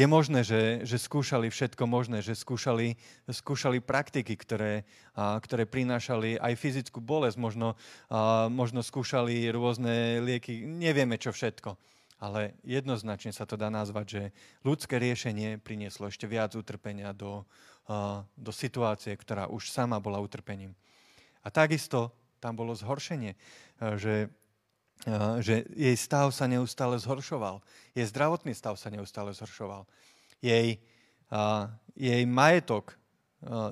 [0.00, 2.96] je možné, že, že skúšali všetko možné, že skúšali,
[3.28, 7.76] skúšali praktiky, ktoré, a, ktoré prinášali aj fyzickú bolesť, možno,
[8.08, 11.76] a, možno skúšali rôzne lieky, nevieme čo všetko.
[12.20, 14.22] Ale jednoznačne sa to dá nazvať, že
[14.64, 17.44] ľudské riešenie prinieslo ešte viac utrpenia do,
[17.84, 20.72] a, do situácie, ktorá už sama bola utrpením.
[21.44, 23.36] A takisto tam bolo zhoršenie,
[24.00, 24.32] že
[25.40, 27.64] že jej stav sa neustále zhoršoval.
[27.96, 29.88] Jej zdravotný stav sa neustále zhoršoval.
[30.44, 30.80] Jej,
[31.96, 32.96] jej majetok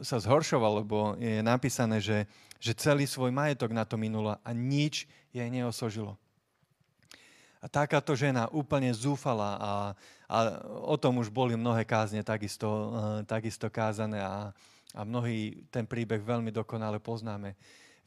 [0.01, 2.25] sa zhoršoval, lebo je napísané, že,
[2.57, 6.17] že celý svoj majetok na to minula a nič jej neosožilo.
[7.59, 9.73] A takáto žena úplne zúfala a,
[10.31, 10.37] a
[10.87, 12.95] o tom už boli mnohé kázne takisto,
[13.27, 14.55] takisto kázané a,
[14.95, 17.59] a mnohí ten príbeh veľmi dokonale poznáme.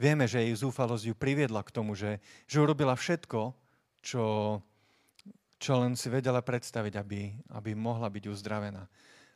[0.01, 2.17] Vieme, že jej zúfalosť ju priviedla k tomu, že,
[2.49, 3.53] že urobila všetko,
[4.01, 4.25] čo,
[5.61, 8.89] čo len si vedela predstaviť, aby, aby mohla byť uzdravená.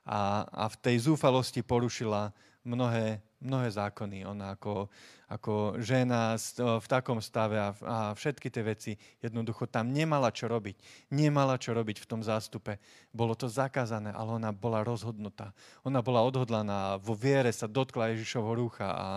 [0.09, 2.33] A, a v tej zúfalosti porušila
[2.65, 4.25] mnohé, mnohé zákony.
[4.25, 4.89] Ona ako,
[5.29, 10.81] ako žena v takom stave a, a všetky tie veci jednoducho tam nemala čo robiť.
[11.13, 12.81] Nemala čo robiť v tom zástupe.
[13.13, 15.53] Bolo to zakázané, ale ona bola rozhodnutá.
[15.85, 19.09] Ona bola odhodlaná, vo viere sa dotkla Ježišovho rúcha a,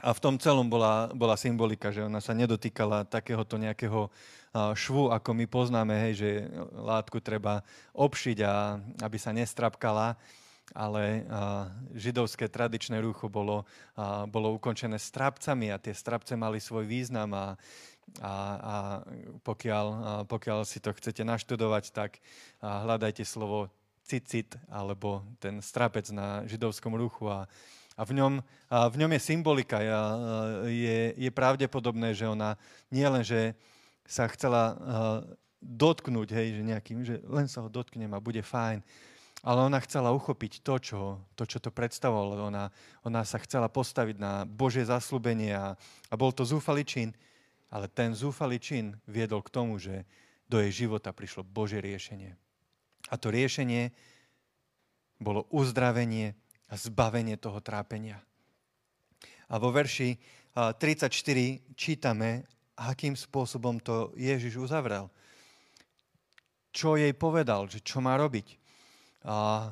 [0.00, 4.08] a v tom celom bola, bola symbolika, že ona sa nedotýkala takéhoto nejakého
[4.74, 6.30] švu, ako my poznáme, hej, že
[6.74, 7.62] látku treba
[7.94, 10.18] obšiť, a, aby sa nestrapkala,
[10.74, 13.62] ale a, židovské tradičné rúcho bolo,
[13.94, 17.46] a, bolo ukončené strapcami a tie strapce mali svoj význam a,
[18.18, 18.74] a, a
[19.46, 22.18] pokiaľ, a pokiaľ si to chcete naštudovať, tak
[22.58, 23.70] a hľadajte slovo
[24.02, 27.46] cicit alebo ten strapec na židovskom ruchu a,
[28.00, 28.40] a v ňom,
[28.72, 29.84] a v ňom je symbolika.
[30.64, 32.56] Je, je pravdepodobné, že ona
[32.88, 33.52] nie len, že
[34.08, 34.80] sa chcela
[35.60, 38.80] dotknúť, hej, že nejakým, že len sa ho dotknem a bude fajn,
[39.44, 41.00] ale ona chcela uchopiť to, čo
[41.36, 42.48] to, čo to predstavovalo.
[42.48, 42.72] Ona,
[43.04, 45.76] ona sa chcela postaviť na Božie zaslúbenie a,
[46.08, 47.12] a bol to zúfalý čin,
[47.68, 50.08] ale ten zúfalý čin viedol k tomu, že
[50.48, 52.32] do jej života prišlo Božie riešenie.
[53.12, 53.92] A to riešenie
[55.20, 56.32] bolo uzdravenie
[56.78, 58.22] zbavenie toho trápenia.
[59.50, 60.14] A vo verši
[60.54, 61.10] 34
[61.74, 62.46] čítame,
[62.78, 65.10] akým spôsobom to Ježiš uzavrel.
[66.70, 68.58] Čo jej povedal, že čo má robiť.
[69.26, 69.70] A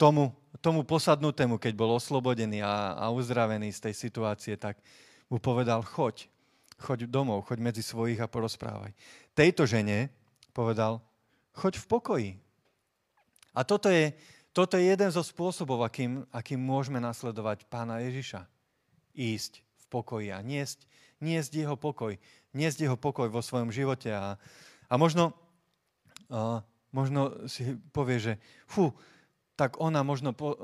[0.00, 0.32] tomu,
[0.64, 4.80] tomu posadnutému, keď bol oslobodený a, a uzdravený z tej situácie, tak
[5.28, 6.28] mu povedal, choď,
[6.80, 8.96] choď domov, choď medzi svojich a porozprávaj.
[9.36, 10.08] Tejto žene
[10.56, 11.00] povedal,
[11.56, 12.30] choď v pokoji.
[13.56, 14.12] A toto je
[14.56, 18.48] toto je jeden zo spôsobov, akým, akým môžeme nasledovať pána Ježiša.
[19.12, 20.88] Ísť v pokoji a niesť,
[21.20, 22.16] niesť jeho pokoj.
[22.56, 24.08] Niesť jeho pokoj vo svojom živote.
[24.16, 24.40] A,
[24.88, 25.36] a možno,
[26.32, 28.32] a, možno si povie, že
[28.64, 28.96] fú,
[29.60, 30.56] tak ona možno, po,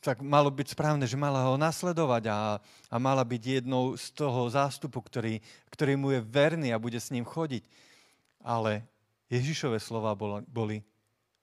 [0.00, 4.48] tak malo byť správne, že mala ho nasledovať a, a mala byť jednou z toho
[4.48, 7.60] zástupu, ktorý, ktorý mu je verný a bude s ním chodiť.
[8.40, 8.88] Ale
[9.28, 10.16] Ježišové slova
[10.48, 10.80] boli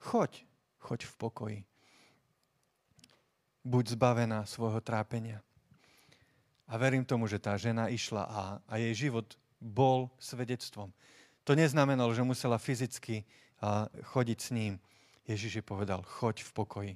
[0.02, 0.42] choď,
[0.82, 1.58] choď v pokoji
[3.62, 5.42] buď zbavená svojho trápenia.
[6.66, 10.90] A verím tomu, že tá žena išla a, a jej život bol svedectvom.
[11.46, 13.22] To neznamenalo, že musela fyzicky
[13.60, 14.72] a, chodiť s ním.
[15.26, 16.92] Ježiš je povedal, choď v pokoji.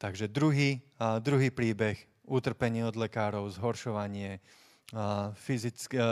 [0.00, 4.40] Takže druhý, a, druhý príbeh, utrpenie od lekárov, zhoršovanie,
[4.92, 6.04] a, fyzický, a,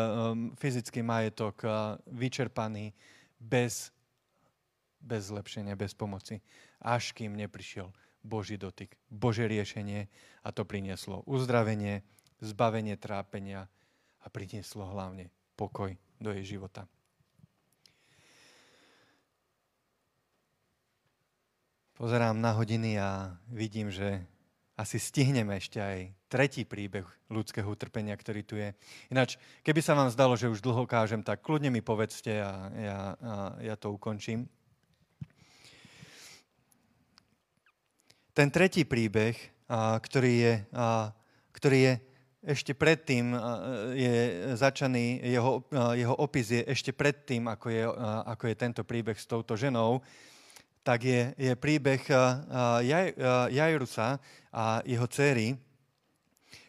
[0.57, 2.93] fyzický majetok a, vyčerpaný,
[3.41, 3.93] bez,
[5.01, 6.41] bez zlepšenia, bez pomoci,
[6.81, 10.11] až kým neprišiel Boží dotyk, Božie riešenie
[10.43, 12.03] a to prinieslo uzdravenie,
[12.43, 13.71] zbavenie trápenia
[14.23, 16.87] a prinieslo hlavne pokoj do jej života.
[21.99, 24.23] Pozerám na hodiny a vidím, že
[24.79, 28.71] asi stihneme ešte aj tretí príbeh ľudského utrpenia, ktorý tu je.
[29.11, 29.35] Ináč,
[29.67, 33.33] keby sa vám zdalo, že už dlho kážem, tak kľudne mi povedzte a ja, a
[33.59, 34.47] ja to ukončím.
[38.39, 39.35] Ten tretí príbeh,
[39.99, 40.55] ktorý je,
[41.51, 41.95] ktorý je
[42.55, 43.35] ešte predtým
[43.99, 44.15] je
[44.55, 47.83] začaný, jeho, jeho opis je ešte predtým, ako je,
[48.31, 50.07] ako je tento príbeh s touto ženou,
[50.87, 51.99] tak je, je príbeh
[53.51, 54.23] Jajrusa
[54.55, 55.59] a jeho céry,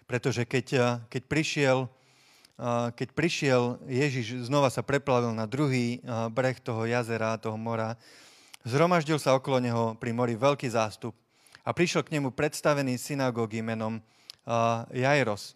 [0.09, 0.65] pretože keď,
[1.05, 1.85] keď, prišiel,
[2.97, 6.01] keď prišiel Ježiš, znova sa preplavil na druhý
[6.33, 7.93] breh toho jazera, toho mora,
[8.65, 11.13] zhromaždil sa okolo neho pri mori veľký zástup
[11.69, 14.01] a prišiel k nemu predstavený synagógy menom
[14.89, 15.53] Jairos.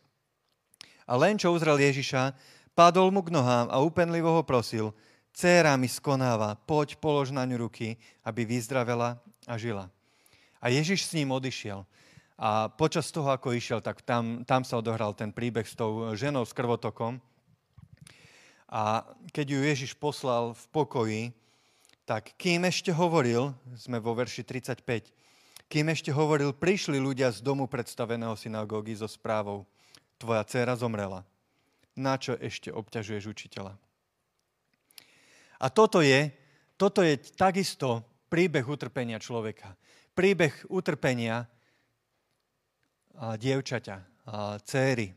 [1.10, 2.38] A len čo uzrel Ježiša,
[2.78, 4.94] padol mu k nohám a úpenlivo ho prosil,
[5.34, 9.18] Céra mi skonáva, poď, polož na ňu ruky, aby vyzdravela
[9.50, 9.90] a žila.
[10.62, 11.82] A Ježiš s ním odišiel.
[12.38, 16.46] A počas toho, ako išiel, tak tam, tam sa odohral ten príbeh s tou ženou
[16.46, 17.18] s krvotokom.
[18.70, 21.24] A keď ju Ježiš poslal v pokoji,
[22.06, 25.10] tak kým ešte hovoril, sme vo verši 35,
[25.74, 29.66] kým ešte hovoril, prišli ľudia z domu predstaveného synagógy so správou.
[30.22, 31.26] Tvoja dcéra zomrela.
[31.98, 33.74] Na čo ešte obťažuješ učiteľa?
[35.58, 36.30] A toto je,
[36.78, 39.74] toto je takisto príbeh utrpenia človeka.
[40.14, 41.50] Príbeh utrpenia
[43.18, 43.98] a dievčaťa,
[44.30, 45.10] a céry,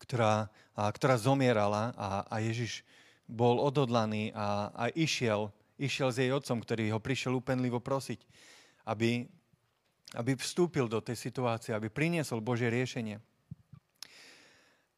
[0.00, 2.80] ktorá, a, ktorá zomierala a, a Ježiš
[3.28, 8.24] bol odhodlaný a, a išiel, išiel s jej otcom, ktorý ho prišiel úpenlivo prosiť,
[8.88, 9.28] aby
[10.18, 13.22] aby vstúpil do tej situácie, aby priniesol Božie riešenie.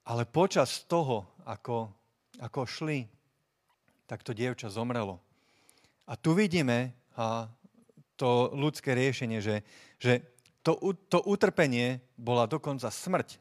[0.09, 1.93] Ale počas toho, ako,
[2.41, 3.07] ako šli,
[4.09, 5.21] tak to dievča zomrelo.
[6.09, 7.47] A tu vidíme a,
[8.17, 9.63] to ľudské riešenie, že,
[10.01, 10.25] že
[10.65, 10.79] to,
[11.11, 13.39] to utrpenie bola dokonca smrť.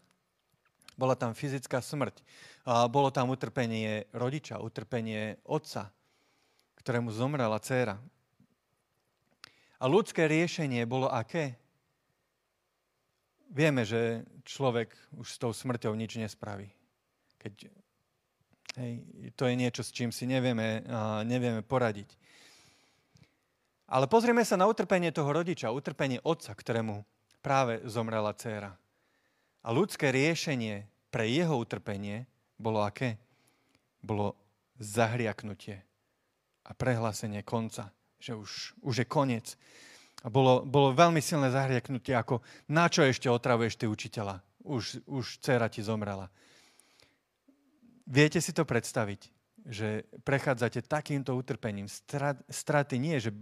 [1.00, 2.22] Bola tam fyzická smrť.
[2.68, 5.90] A bolo tam utrpenie rodiča, utrpenie otca,
[6.78, 7.98] ktorému zomrela dcéra.
[9.82, 11.61] A ľudské riešenie bolo aké?
[13.52, 16.72] Vieme, že človek už s tou smrťou nič nespraví.
[17.36, 17.68] Keď,
[18.80, 18.94] hej,
[19.36, 22.16] to je niečo, s čím si nevieme, uh, nevieme poradiť.
[23.92, 27.04] Ale pozrieme sa na utrpenie toho rodiča, utrpenie otca, ktorému
[27.44, 28.80] práve zomrela dcéra.
[29.62, 32.24] A ľudské riešenie pre jeho utrpenie
[32.56, 33.20] bolo aké?
[34.00, 34.40] Bolo
[34.80, 35.84] zahriaknutie
[36.64, 38.52] a prehlásenie konca že už,
[38.86, 39.58] už je koniec.
[40.22, 44.46] A bolo, bolo veľmi silné zahrieknutie, ako na čo ešte otravuješ ty učiteľa?
[44.62, 46.30] Už, už dcera ti zomrela.
[48.06, 49.34] Viete si to predstaviť,
[49.66, 51.90] že prechádzate takýmto utrpením,
[52.50, 53.34] straty nie, že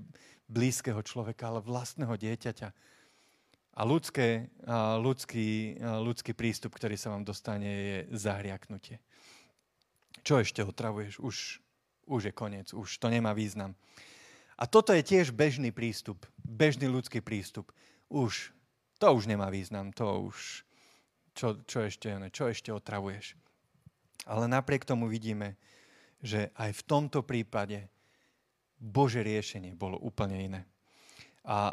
[0.48, 2.70] blízkeho človeka, ale vlastného dieťaťa.
[3.80, 9.00] A ľudské, a ľudský, a ľudský prístup, ktorý sa vám dostane, je zahriaknutie.
[10.24, 11.24] Čo ešte otravuješ?
[11.24, 11.64] Už,
[12.08, 13.76] už je koniec, už to nemá význam.
[14.60, 17.72] A toto je tiež bežný prístup, bežný ľudský prístup.
[18.12, 18.52] Už,
[19.00, 20.68] to už nemá význam, to už,
[21.32, 23.40] čo, čo, ešte, čo ešte otravuješ.
[24.28, 25.56] Ale napriek tomu vidíme,
[26.20, 27.88] že aj v tomto prípade
[28.76, 30.62] Bože riešenie bolo úplne iné.
[31.48, 31.72] A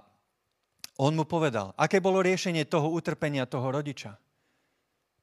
[1.03, 4.14] on mu povedal, aké bolo riešenie toho utrpenia toho rodiča.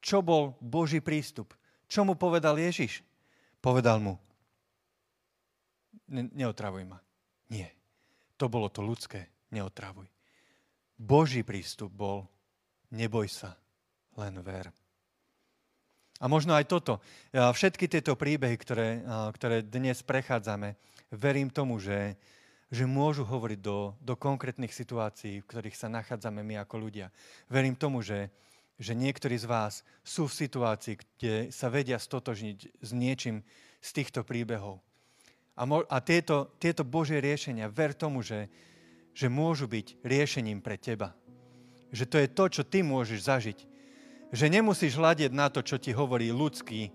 [0.04, 1.56] Čo bol Boží prístup?
[1.88, 3.00] Čo mu povedal Ježiš?
[3.64, 4.20] Povedal mu,
[6.12, 7.03] ne, neotravuj ma.
[7.54, 7.70] Nie.
[8.42, 9.30] To bolo to ľudské.
[9.54, 10.10] Neotravuj.
[10.98, 12.26] Boží prístup bol
[12.90, 13.54] neboj sa,
[14.18, 14.74] len ver.
[16.18, 16.98] A možno aj toto.
[17.30, 19.02] Všetky tieto príbehy, ktoré,
[19.34, 20.74] ktoré dnes prechádzame,
[21.14, 22.18] verím tomu, že,
[22.70, 27.10] že môžu hovoriť do, do konkrétnych situácií, v ktorých sa nachádzame my ako ľudia.
[27.50, 28.30] Verím tomu, že,
[28.78, 33.42] že niektorí z vás sú v situácii, kde sa vedia stotožniť s niečím
[33.82, 34.82] z týchto príbehov.
[35.54, 38.50] A, mo- a tieto, tieto Božie riešenia, ver tomu, že,
[39.14, 41.14] že môžu byť riešením pre teba.
[41.94, 43.58] Že to je to, čo ty môžeš zažiť.
[44.34, 46.90] Že nemusíš hľadiť na to, čo ti hovorí ľudský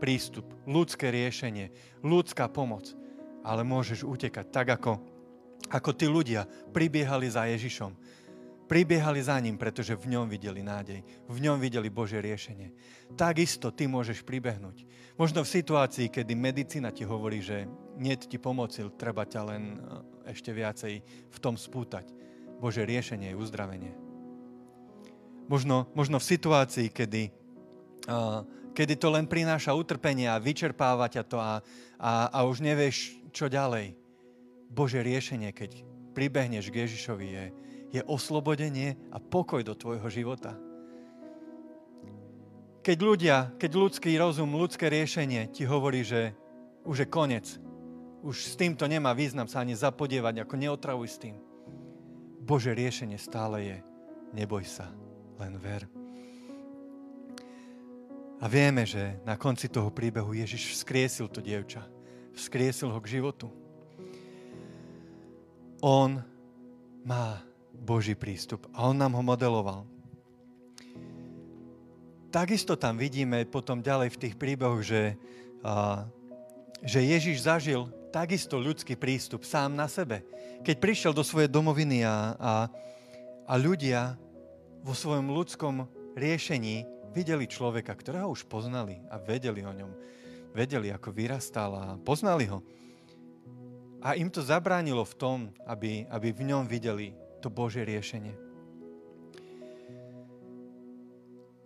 [0.00, 1.68] prístup, ľudské riešenie,
[2.00, 2.96] ľudská pomoc,
[3.44, 4.96] ale môžeš utekať tak, ako,
[5.68, 7.92] ako tí ľudia pribiehali za Ježišom
[8.68, 11.00] Pribiehali za ním, pretože v ňom videli nádej.
[11.24, 12.76] V ňom videli Božie riešenie.
[13.16, 14.84] Takisto ty môžeš pribehnúť.
[15.16, 17.64] Možno v situácii, kedy medicína ti hovorí, že
[17.96, 19.76] nie ti pomoci, treba ťa len e,
[20.36, 20.94] ešte viacej
[21.32, 22.12] v tom spútať.
[22.60, 23.96] Bože riešenie je uzdravenie.
[25.48, 27.32] Možno, možno v situácii, kedy,
[28.04, 28.44] uh,
[28.76, 31.64] kedy to len prináša utrpenie a vyčerpáva ťa to a,
[31.96, 33.96] a, a už nevieš, čo ďalej.
[34.68, 35.80] Bože riešenie, keď
[36.12, 37.44] pribehneš k Ježišovi, je,
[37.92, 40.56] je oslobodenie a pokoj do tvojho života.
[42.84, 46.32] Keď ľudia, keď ľudský rozum, ľudské riešenie ti hovorí, že
[46.88, 47.46] už je koniec,
[48.24, 51.36] už s týmto nemá význam sa ani zapodievať, ako neotravuj s tým.
[52.40, 53.76] Bože riešenie stále je,
[54.32, 54.88] neboj sa,
[55.36, 55.84] len ver.
[58.38, 61.82] A vieme, že na konci toho príbehu Ježiš vzkriesil to dievča.
[62.38, 63.50] Vzkriesil ho k životu.
[65.82, 66.22] On
[67.02, 67.42] má
[67.80, 69.86] Boží prístup a on nám ho modeloval.
[72.28, 75.16] Takisto tam vidíme potom ďalej v tých príbehoch, že,
[75.64, 76.04] a,
[76.84, 80.20] že Ježiš zažil takisto ľudský prístup sám na sebe.
[80.60, 82.52] Keď prišiel do svojej domoviny a, a,
[83.48, 84.20] a ľudia
[84.84, 86.84] vo svojom ľudskom riešení
[87.16, 89.92] videli človeka, ktorého už poznali a vedeli o ňom.
[90.52, 92.60] Vedeli, ako vyrastal a poznali ho.
[94.04, 98.34] A im to zabránilo v tom, aby, aby v ňom videli to Božie riešenie.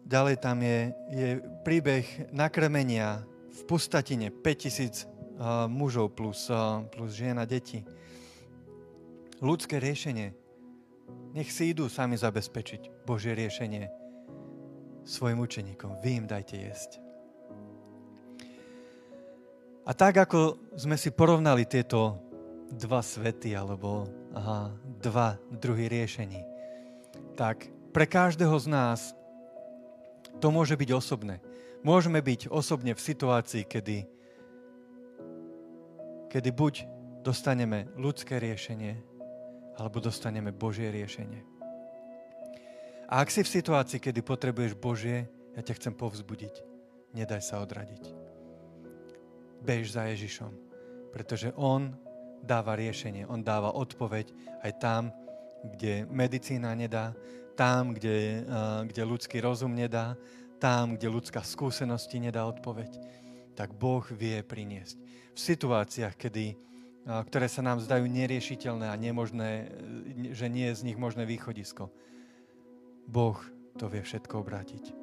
[0.07, 1.29] Ďalej tam je, je
[1.65, 2.05] príbeh
[2.37, 5.09] nakrmenia v pustatine 5000
[5.41, 7.81] uh, mužov plus, uh, plus žien a.
[9.41, 10.37] Ľudské riešenie.
[11.33, 13.89] Nech si idú sami zabezpečiť Božie riešenie
[15.03, 15.99] svojim učeníkom.
[16.05, 17.01] Vy im dajte jesť.
[19.83, 22.23] A tak, ako sme si porovnali tieto
[22.71, 26.45] dva svety, alebo aha, dva druhy riešení,
[27.37, 29.01] tak pre každého z nás
[30.41, 31.39] to môže byť osobné.
[31.83, 34.07] Môžeme byť osobne v situácii, kedy,
[36.31, 36.75] kedy buď
[37.27, 38.99] dostaneme ľudské riešenie,
[39.77, 41.43] alebo dostaneme Božie riešenie.
[43.13, 46.55] A ak si v situácii, kedy potrebuješ Božie, ja ťa chcem povzbudiť.
[47.13, 48.09] Nedaj sa odradiť.
[49.61, 50.49] Bež za Ježišom,
[51.13, 51.93] pretože On
[52.43, 54.35] dáva riešenie, On dáva odpoveď
[54.67, 55.03] aj tam,
[55.63, 57.15] kde medicína nedá,
[57.55, 58.43] tam, kde,
[58.91, 60.19] kde ľudský rozum nedá,
[60.59, 62.99] tam, kde ľudská skúsenosti nedá odpoveď,
[63.55, 64.99] tak Boh vie priniesť.
[65.33, 66.55] V situáciách, kedy,
[67.03, 69.71] ktoré sa nám zdajú neriešiteľné a nemožné,
[70.35, 71.91] že nie je z nich možné východisko,
[73.07, 73.39] Boh
[73.79, 74.95] to vie všetko obrátiť.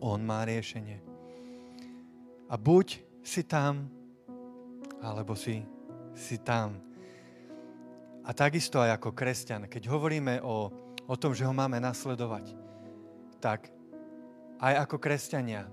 [0.00, 0.98] On má riešenie.
[2.50, 3.86] A buď si tam,
[5.00, 5.62] alebo si,
[6.14, 6.78] si tam.
[8.22, 10.70] A takisto aj ako kresťan, keď hovoríme o,
[11.10, 12.54] o tom, že ho máme nasledovať,
[13.42, 13.66] tak
[14.62, 15.66] aj ako kresťania,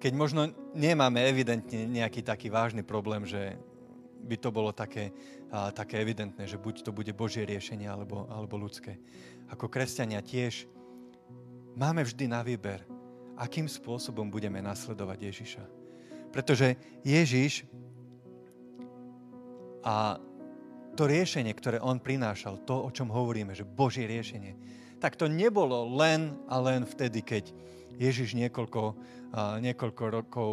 [0.00, 3.60] keď možno nemáme evidentne nejaký taký vážny problém, že
[4.24, 5.12] by to bolo také,
[5.52, 8.96] a, také evidentné, že buď to bude Božie riešenie, alebo, alebo ľudské.
[9.52, 10.64] Ako kresťania tiež
[11.76, 12.80] máme vždy na výber,
[13.36, 15.64] akým spôsobom budeme nasledovať Ježiša.
[16.32, 17.68] Pretože Ježiš
[19.82, 20.18] a
[20.92, 24.54] to riešenie, ktoré on prinášal, to, o čom hovoríme, že Božie riešenie,
[25.02, 27.50] tak to nebolo len a len vtedy, keď
[27.98, 28.94] Ježiš niekoľko,
[29.60, 30.50] niekoľko rokov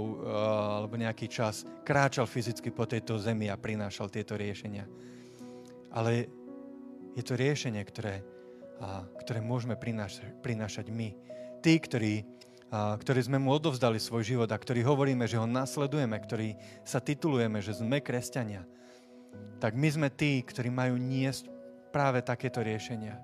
[0.81, 4.89] alebo nejaký čas kráčal fyzicky po tejto zemi a prinášal tieto riešenia.
[5.93, 6.27] Ale
[7.13, 8.25] je to riešenie, ktoré,
[9.23, 11.13] ktoré môžeme prinášať, prinášať my.
[11.59, 12.23] Tí, ktorí,
[12.71, 16.55] ktorí sme mu odovzdali svoj život a ktorí hovoríme, že ho nasledujeme, ktorí
[16.87, 18.63] sa titulujeme, že sme kresťania,
[19.59, 21.51] tak my sme tí, ktorí majú niesť
[21.91, 23.19] práve takéto riešenia.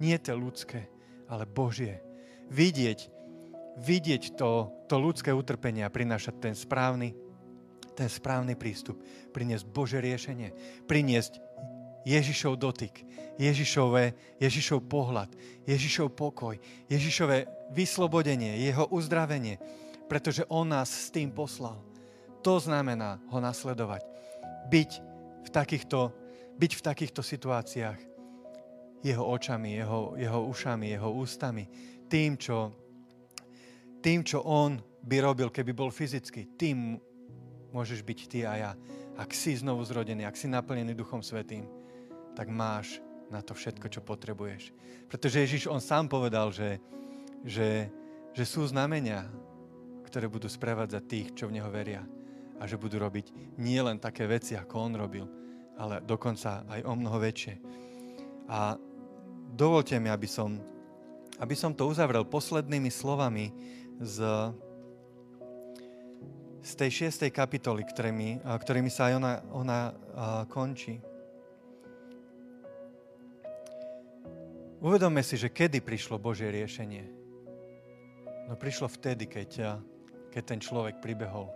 [0.00, 0.88] Nie tie ľudské,
[1.28, 2.00] ale Božie.
[2.48, 3.10] Vidieť,
[3.82, 7.12] vidieť to, to ľudské utrpenie a prinášať ten správny,
[7.92, 9.00] ten správny prístup.
[9.32, 10.52] Priniesť Bože riešenie.
[10.88, 11.42] Priniesť
[12.06, 13.02] Ježišov dotyk,
[13.34, 15.34] Ježišové, Ježišov pohľad,
[15.66, 16.54] Ježišov pokoj,
[16.86, 19.58] Ježišové vyslobodenie, jeho uzdravenie,
[20.06, 21.82] pretože On nás s tým poslal.
[22.46, 24.06] To znamená ho nasledovať.
[24.70, 25.15] Byť
[25.46, 26.10] v takýchto,
[26.58, 27.98] byť v takýchto situáciách
[29.06, 31.64] jeho očami, jeho, jeho ušami, jeho ústami,
[32.10, 32.74] tým, čo
[34.06, 36.94] tým, čo on by robil, keby bol fyzicky, tým
[37.74, 38.72] môžeš byť ty a ja.
[39.18, 41.66] Ak si znovu zrodený, ak si naplnený Duchom Svetým,
[42.38, 44.70] tak máš na to všetko, čo potrebuješ.
[45.10, 46.78] Pretože Ježiš, on sám povedal, že,
[47.42, 47.90] že,
[48.30, 49.26] že sú znamenia,
[50.06, 52.06] ktoré budú sprevádzať tých, čo v Neho veria.
[52.56, 55.26] A že budú robiť nie len také veci, ako On robil,
[55.76, 57.54] ale dokonca aj o mnoho väčšie.
[58.48, 58.80] A
[59.52, 60.56] dovolte mi, aby som,
[61.36, 63.52] aby som to uzavrel poslednými slovami
[64.00, 64.18] z,
[66.64, 69.80] z tej šiestej kapitoly, ktorými, ktorými sa aj ona, ona
[70.48, 71.00] končí.
[74.80, 77.04] Uvedomme si, že kedy prišlo Božie riešenie.
[78.46, 79.82] No prišlo vtedy, keď,
[80.30, 81.50] keď ten človek pribehol.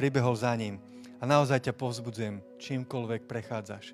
[0.00, 0.80] Pribehol za ním.
[1.20, 3.92] A naozaj ťa povzbudzujem, čímkoľvek prechádzaš,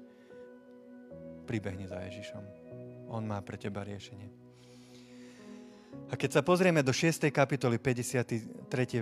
[1.51, 2.43] pribehni za Ježišom.
[3.11, 4.31] On má pre teba riešenie.
[6.07, 7.27] A keď sa pozrieme do 6.
[7.35, 8.39] kapitoly 53.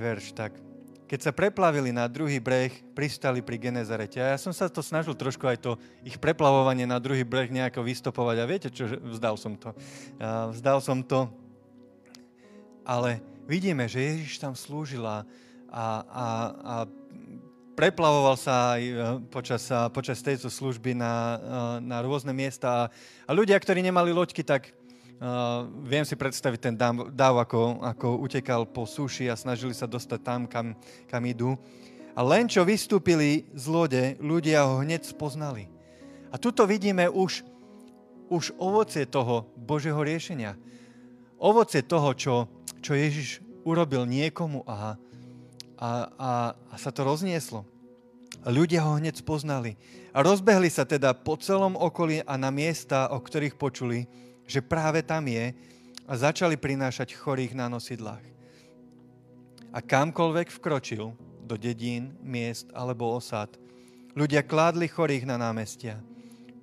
[0.01, 0.57] verš, tak
[1.05, 4.25] keď sa preplavili na druhý breh, pristali pri Genezarete.
[4.25, 7.85] A ja som sa to snažil trošku aj to ich preplavovanie na druhý breh nejako
[7.85, 8.37] vystopovať.
[8.41, 9.77] A viete čo, vzdal som to.
[10.57, 11.29] Vzdal som to.
[12.89, 15.05] Ale vidíme, že Ježiš tam slúžil
[15.75, 16.75] a, a, a
[17.75, 18.95] preplavoval sa aj e,
[19.27, 21.37] počas, počas tejto služby na, e,
[21.83, 22.87] na rôzne miesta.
[23.27, 26.75] A ľudia, ktorí nemali loďky, tak uh, viem si predstaviť ten
[27.11, 30.79] dáv, ako, ako utekal po suši a snažili sa dostať tam, kam,
[31.11, 31.59] kam idú.
[32.15, 35.67] A len čo vystúpili z lode, ľudia ho hneď spoznali.
[36.31, 37.43] A tuto vidíme už,
[38.31, 40.55] už ovocie toho Božieho riešenia.
[41.41, 42.47] Ovocie toho, čo,
[42.79, 44.95] čo Ježiš urobil niekomu a,
[45.79, 47.67] a, a, a sa to roznieslo.
[48.45, 49.79] Ľudia ho hneď spoznali.
[50.15, 54.07] A rozbehli sa teda po celom okolí a na miesta, o ktorých počuli,
[54.45, 55.57] že práve tam je
[56.05, 58.23] a začali prinášať chorých na nosidlách.
[59.75, 63.51] A kamkoľvek vkročil, do dedín, miest alebo osad,
[64.15, 65.99] ľudia kládli chorých na námestia.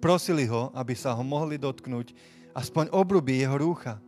[0.02, 2.16] Prosili ho, aby sa ho mohli dotknúť
[2.58, 4.02] aspoň obruby jeho rúcha.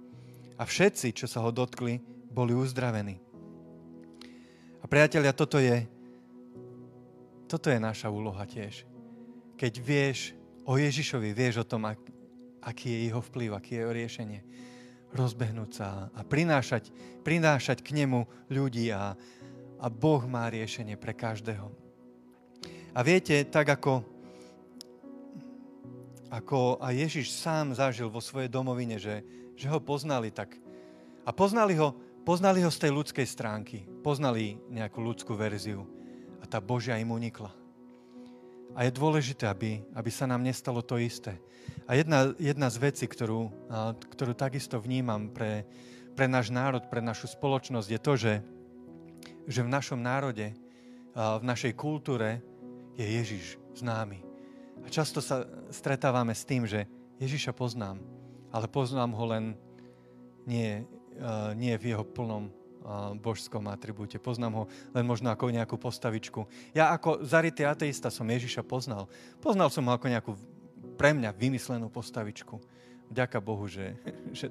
[0.57, 2.01] A všetci, čo sa ho dotkli,
[2.31, 3.21] boli uzdravení.
[4.93, 5.89] Priatelia, toto je,
[7.49, 8.85] toto je naša úloha tiež.
[9.57, 10.37] Keď vieš
[10.69, 11.97] o Ježišovi, vieš o tom, ak,
[12.61, 14.39] aký je jeho vplyv, aký je jeho riešenie.
[15.09, 16.93] Rozbehnúť sa a prinášať,
[17.25, 19.17] prinášať k nemu ľudí a,
[19.81, 21.73] a Boh má riešenie pre každého.
[22.93, 24.05] A viete, tak ako,
[26.29, 29.25] ako a Ježiš sám zažil vo svojej domovine, že,
[29.57, 30.53] že ho poznali tak.
[31.25, 35.83] A poznali ho Poznali ho z tej ľudskej stránky, poznali nejakú ľudskú verziu
[36.39, 37.51] a tá Božia im unikla.
[38.79, 41.35] A je dôležité, aby, aby sa nám nestalo to isté.
[41.83, 43.51] A jedna, jedna z vecí, ktorú,
[44.07, 45.67] ktorú takisto vnímam pre,
[46.15, 48.33] pre náš národ, pre našu spoločnosť, je to, že,
[49.43, 50.55] že v našom národe,
[51.13, 52.39] v našej kultúre
[52.95, 54.23] je Ježiš s námi.
[54.79, 55.43] A často sa
[55.75, 56.87] stretávame s tým, že
[57.19, 57.99] Ježiša poznám,
[58.47, 59.43] ale poznám ho len
[60.47, 60.87] nie
[61.57, 62.49] nie v jeho plnom
[63.19, 64.19] božskom atribúte.
[64.19, 66.43] Poznám ho len možno ako nejakú postavičku.
[66.75, 69.07] Ja ako zarytý ateista som Ježiša poznal.
[69.39, 70.31] Poznal som ho ako nejakú
[70.99, 72.59] pre mňa vymyslenú postavičku.
[73.07, 73.95] Vďaka Bohu, že,
[74.37, 74.47] že,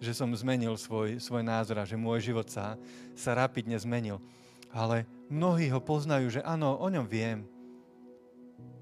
[0.00, 2.76] že som zmenil svoj, svoj názor a že môj život sa,
[3.16, 4.20] sa rapidne zmenil.
[4.72, 7.44] Ale mnohí ho poznajú, že áno, o ňom viem.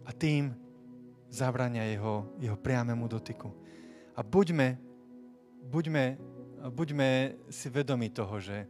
[0.06, 0.54] A tým
[1.30, 3.54] zabrania jeho, jeho priamému dotyku.
[4.18, 4.78] A buďme,
[5.70, 6.18] buďme
[6.68, 8.68] buďme si vedomi toho, že,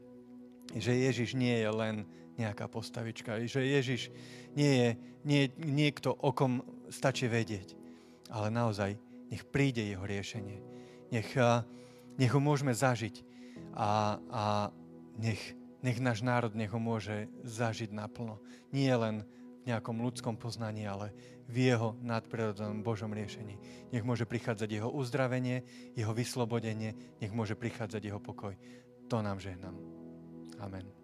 [0.78, 2.06] že Ježiš nie je len
[2.38, 4.14] nejaká postavička, že Ježiš
[4.54, 4.88] nie je
[5.24, 7.76] nie, niekto, o kom stačí vedieť,
[8.32, 8.96] ale naozaj
[9.28, 10.58] nech príde jeho riešenie.
[11.10, 11.28] Nech,
[12.16, 13.26] nech ho môžeme zažiť
[13.74, 14.44] a, a
[15.18, 15.42] nech,
[15.84, 18.40] nech náš národ nech ho môže zažiť naplno.
[18.72, 19.26] Nie len
[19.60, 21.12] v nejakom ľudskom poznaní, ale
[21.50, 23.58] v jeho nadprirodzenom Božom riešení.
[23.90, 25.66] Nech môže prichádzať jeho uzdravenie,
[25.98, 28.54] jeho vyslobodenie, nech môže prichádzať jeho pokoj.
[29.10, 29.74] To nám žehnám.
[30.62, 30.99] Amen.